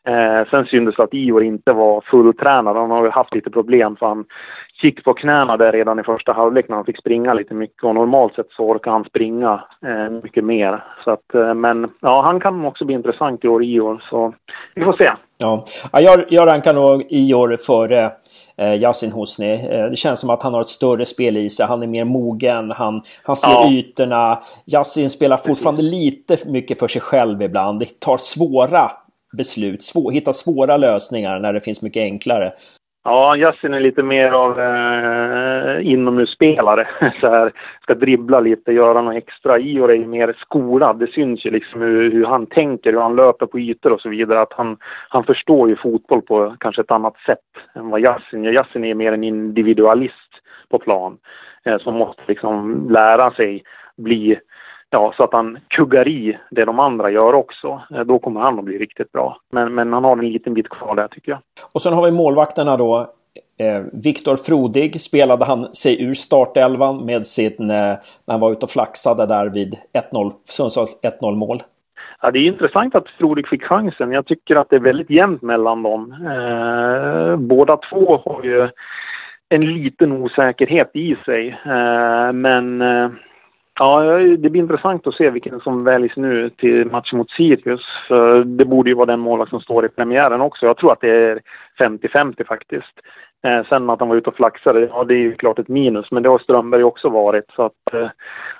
[0.06, 2.76] Eh, sen syntes det att Ior inte var fulltränad.
[2.76, 4.24] Han har haft lite problem för han
[4.84, 7.94] gick på knäna där redan i första halvlek när han fick springa lite mycket och
[7.94, 10.84] normalt sett så orkar han springa eh, mycket mer.
[11.04, 14.34] Så att, eh, men ja, han kan också bli intressant i år, Ior, så
[14.74, 15.10] vi får se.
[15.38, 18.12] Ja, jag, jag rankar nog Ior före
[18.56, 19.68] eh, Yasin Hosni.
[19.70, 21.66] Eh, det känns som att han har ett större spel i sig.
[21.66, 23.70] Han är mer mogen, han, han ser ja.
[23.70, 24.42] ytorna.
[24.66, 27.80] Yasin spelar fortfarande lite mycket för sig själv ibland.
[27.80, 28.90] Det tar svåra
[29.36, 32.52] beslut, svår, hitta svåra lösningar när det finns mycket enklare.
[33.06, 36.88] Ja, Yasin är lite mer av eh, inomhusspelare.
[37.20, 37.52] Så här,
[37.82, 39.58] ska dribbla lite, göra något extra.
[39.58, 40.98] Ior är ju mer skolad.
[40.98, 44.08] Det syns ju liksom hur, hur, han tänker, hur han löper på ytor och så
[44.08, 44.40] vidare.
[44.40, 44.76] Att han,
[45.08, 48.52] han förstår ju fotboll på kanske ett annat sätt än vad Yasin gör.
[48.52, 50.30] Yasin är mer en individualist
[50.68, 51.16] på plan.
[51.64, 53.62] Eh, som måste liksom lära sig
[53.96, 54.38] bli
[54.94, 57.82] ja, så att han kuggar i det de andra gör också.
[57.94, 59.36] Eh, då kommer han att bli riktigt bra.
[59.52, 61.40] Men, men han har en liten bit kvar där tycker jag.
[61.72, 62.98] Och sen har vi målvakterna då.
[63.58, 67.76] Eh, Viktor Frodig spelade han sig ur startelvan med sin, eh,
[68.26, 71.62] när han var ute och flaxade där vid 1-0, Sundsvalls 1-0 mål.
[72.20, 74.12] Ja, det är intressant att Frodig fick chansen.
[74.12, 76.12] Jag tycker att det är väldigt jämnt mellan dem.
[76.12, 78.68] Eh, båda två har ju
[79.48, 81.60] en liten osäkerhet i sig.
[82.32, 82.82] Men
[83.78, 87.82] Ja, det blir intressant att se vilken som väljs nu till matchen mot Sirius.
[88.08, 90.66] För det borde ju vara den målvakt som står i premiären också.
[90.66, 91.40] Jag tror att det är
[91.78, 93.00] 50-50 faktiskt.
[93.44, 96.10] Eh, sen att han var ute och flaxade, ja det är ju klart ett minus.
[96.10, 97.44] Men det har Strömberg också varit.
[97.56, 98.08] Så att, eh,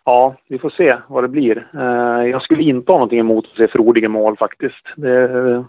[0.05, 1.67] ja, vi får se vad det blir.
[1.75, 4.87] Eh, jag skulle inte ha någonting emot att se Frodig i mål faktiskt.
[4.97, 5.65] Det,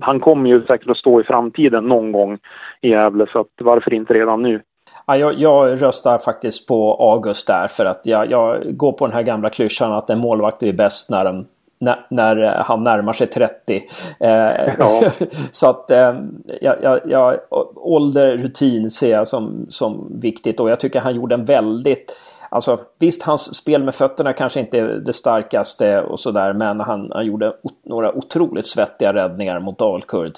[0.00, 2.38] han kommer ju säkert att stå i framtiden någon gång
[2.80, 3.26] i Gävle.
[3.32, 4.60] Så att, varför inte redan nu?
[5.06, 9.14] Ja, jag, jag, röstar faktiskt på August där för att jag, jag går på den
[9.14, 11.46] här gamla klyschan att en målvakt är bäst när den
[11.82, 13.82] när, när han närmar sig 30.
[14.20, 14.30] Eh,
[14.78, 15.02] ja.
[15.50, 16.14] så att eh,
[16.60, 17.38] jag, jag,
[17.76, 22.16] ålder, rutin ser jag som, som viktigt och jag tycker han gjorde en väldigt
[22.52, 27.10] Alltså visst, hans spel med fötterna kanske inte är det starkaste och sådär, men han,
[27.12, 27.52] han gjorde
[27.84, 30.32] några otroligt svettiga räddningar mot Dalkurd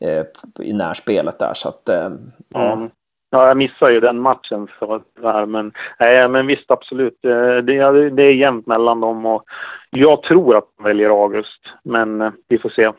[0.00, 0.24] eh,
[0.60, 1.54] i närspelet där.
[1.54, 2.10] Så att, eh.
[2.54, 2.90] Mm.
[3.30, 7.24] Ja, jag missade ju den matchen för här, men, nej, men visst absolut.
[7.24, 9.44] Eh, det, det, det är jämnt mellan dem och
[9.90, 12.92] jag tror att de väljer August, men eh, vi får se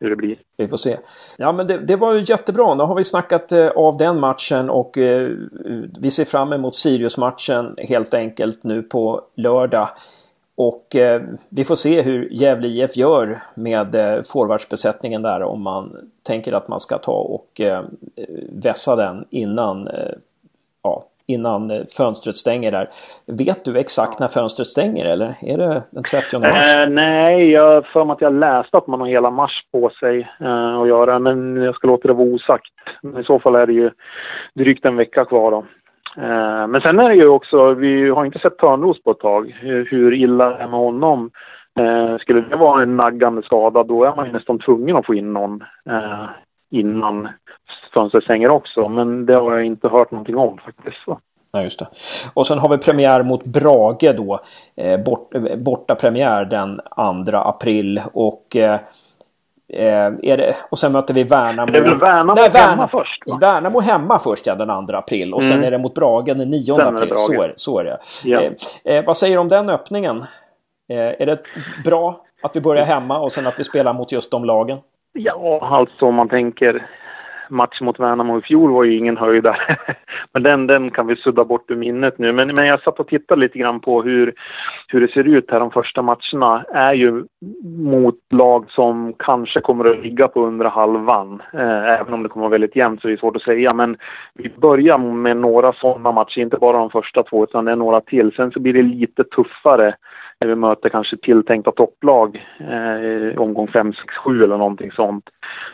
[0.00, 0.36] hur det blir.
[0.56, 0.96] Vi får se.
[1.38, 2.74] Ja men det, det var ju jättebra.
[2.74, 5.30] Nu har vi snackat eh, av den matchen och eh,
[6.00, 9.88] vi ser fram emot Sirius-matchen helt enkelt nu på lördag.
[10.62, 15.96] Och eh, vi får se hur Gävle IF gör med eh, forwardsbesättningen där om man
[16.22, 17.84] tänker att man ska ta och eh,
[18.62, 20.12] vässa den innan eh,
[20.82, 22.88] ja, innan eh, fönstret stänger där.
[23.26, 26.76] Vet du exakt när fönstret stänger eller är det den 30 mars?
[26.76, 30.28] Eh, nej, jag för mig att jag läste att man har hela mars på sig
[30.40, 32.72] eh, att göra, men jag ska låta det vara osagt.
[33.02, 33.90] Men I så fall är det ju
[34.54, 35.64] drygt en vecka kvar då.
[36.16, 39.54] Eh, men sen är det ju också, vi har inte sett Törnros på ett tag,
[39.60, 41.30] hur illa det är med honom.
[41.80, 45.14] Eh, skulle det vara en naggande skada då är man ju nästan tvungen att få
[45.14, 46.24] in någon eh,
[46.70, 47.28] innan
[47.94, 48.88] fönstret stänger också.
[48.88, 51.06] Men det har jag inte hört någonting om faktiskt.
[51.06, 51.16] Nej,
[51.52, 51.86] Ja, just det.
[52.34, 54.40] Och sen har vi premiär mot Brage då.
[55.06, 56.80] Bort, borta premiär den
[57.26, 58.02] 2 april.
[58.12, 58.56] Och,
[59.72, 61.72] eh, eh, det, och sen möter vi Värnamo.
[61.72, 63.22] Det är väl Värnamo Nej, Värnamo, hemma först?
[63.26, 63.38] Va?
[63.40, 65.34] Värnamo hemma först ja, den 2 april.
[65.34, 65.52] Och mm.
[65.52, 67.12] sen är det mot Brage den 9 sen april.
[67.12, 67.98] Är så, är, så är det.
[68.24, 68.40] Ja.
[68.40, 70.24] Eh, eh, vad säger du om den öppningen?
[70.92, 71.38] är det
[71.84, 74.78] bra att vi börjar hemma och sen att vi spelar mot just de lagen?
[75.12, 76.86] Ja, alltså om man tänker
[77.50, 79.76] Match mot Värnamo i fjol var ju ingen höjdare.
[80.32, 82.32] men den, den kan vi sudda bort ur minnet nu.
[82.32, 84.34] Men, men jag satt och tittade lite grann på hur,
[84.88, 86.64] hur det ser ut här de första matcherna.
[86.74, 87.24] är ju
[87.64, 91.42] mot lag som kanske kommer att ligga på under halvan.
[91.52, 93.72] Eh, även om det kommer att vara väldigt jämnt så är det svårt att säga.
[93.72, 93.96] Men
[94.34, 98.00] vi börjar med några sådana matcher, inte bara de första två utan det är några
[98.00, 98.32] till.
[98.32, 99.94] Sen så blir det lite tuffare
[100.40, 105.24] när vi möter kanske tilltänkta topplag eh, omgång 5, 6, 7 eller någonting sånt.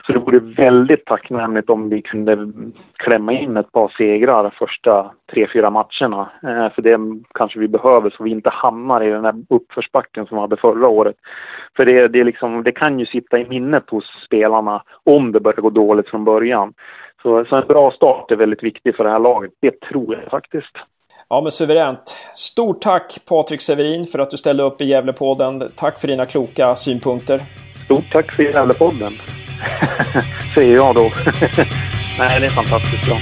[0.07, 2.53] Så det vore väldigt tacknämligt om vi kunde
[2.97, 6.31] klämma in ett par segrar första tre, fyra matcherna.
[6.43, 6.99] Eh, för det
[7.35, 10.89] kanske vi behöver så vi inte hamnar i den här uppförsbacken som vi hade förra
[10.89, 11.17] året.
[11.77, 15.63] För det, det, liksom, det kan ju sitta i minnet hos spelarna om det börjar
[15.63, 16.75] gå dåligt från början.
[17.23, 19.53] Så, så en bra start är väldigt viktig för det här laget.
[19.61, 20.77] Det tror jag faktiskt.
[21.29, 22.17] Ja men suveränt.
[22.35, 25.73] Stort tack Patrik Severin för att du ställde upp i Gävlepodden.
[25.77, 27.43] Tack för dina kloka synpunkter.
[27.85, 29.13] Stort tack för Gävlepodden.
[30.55, 31.03] Säger jag då.
[32.19, 33.19] Nej, det är fantastiskt bra.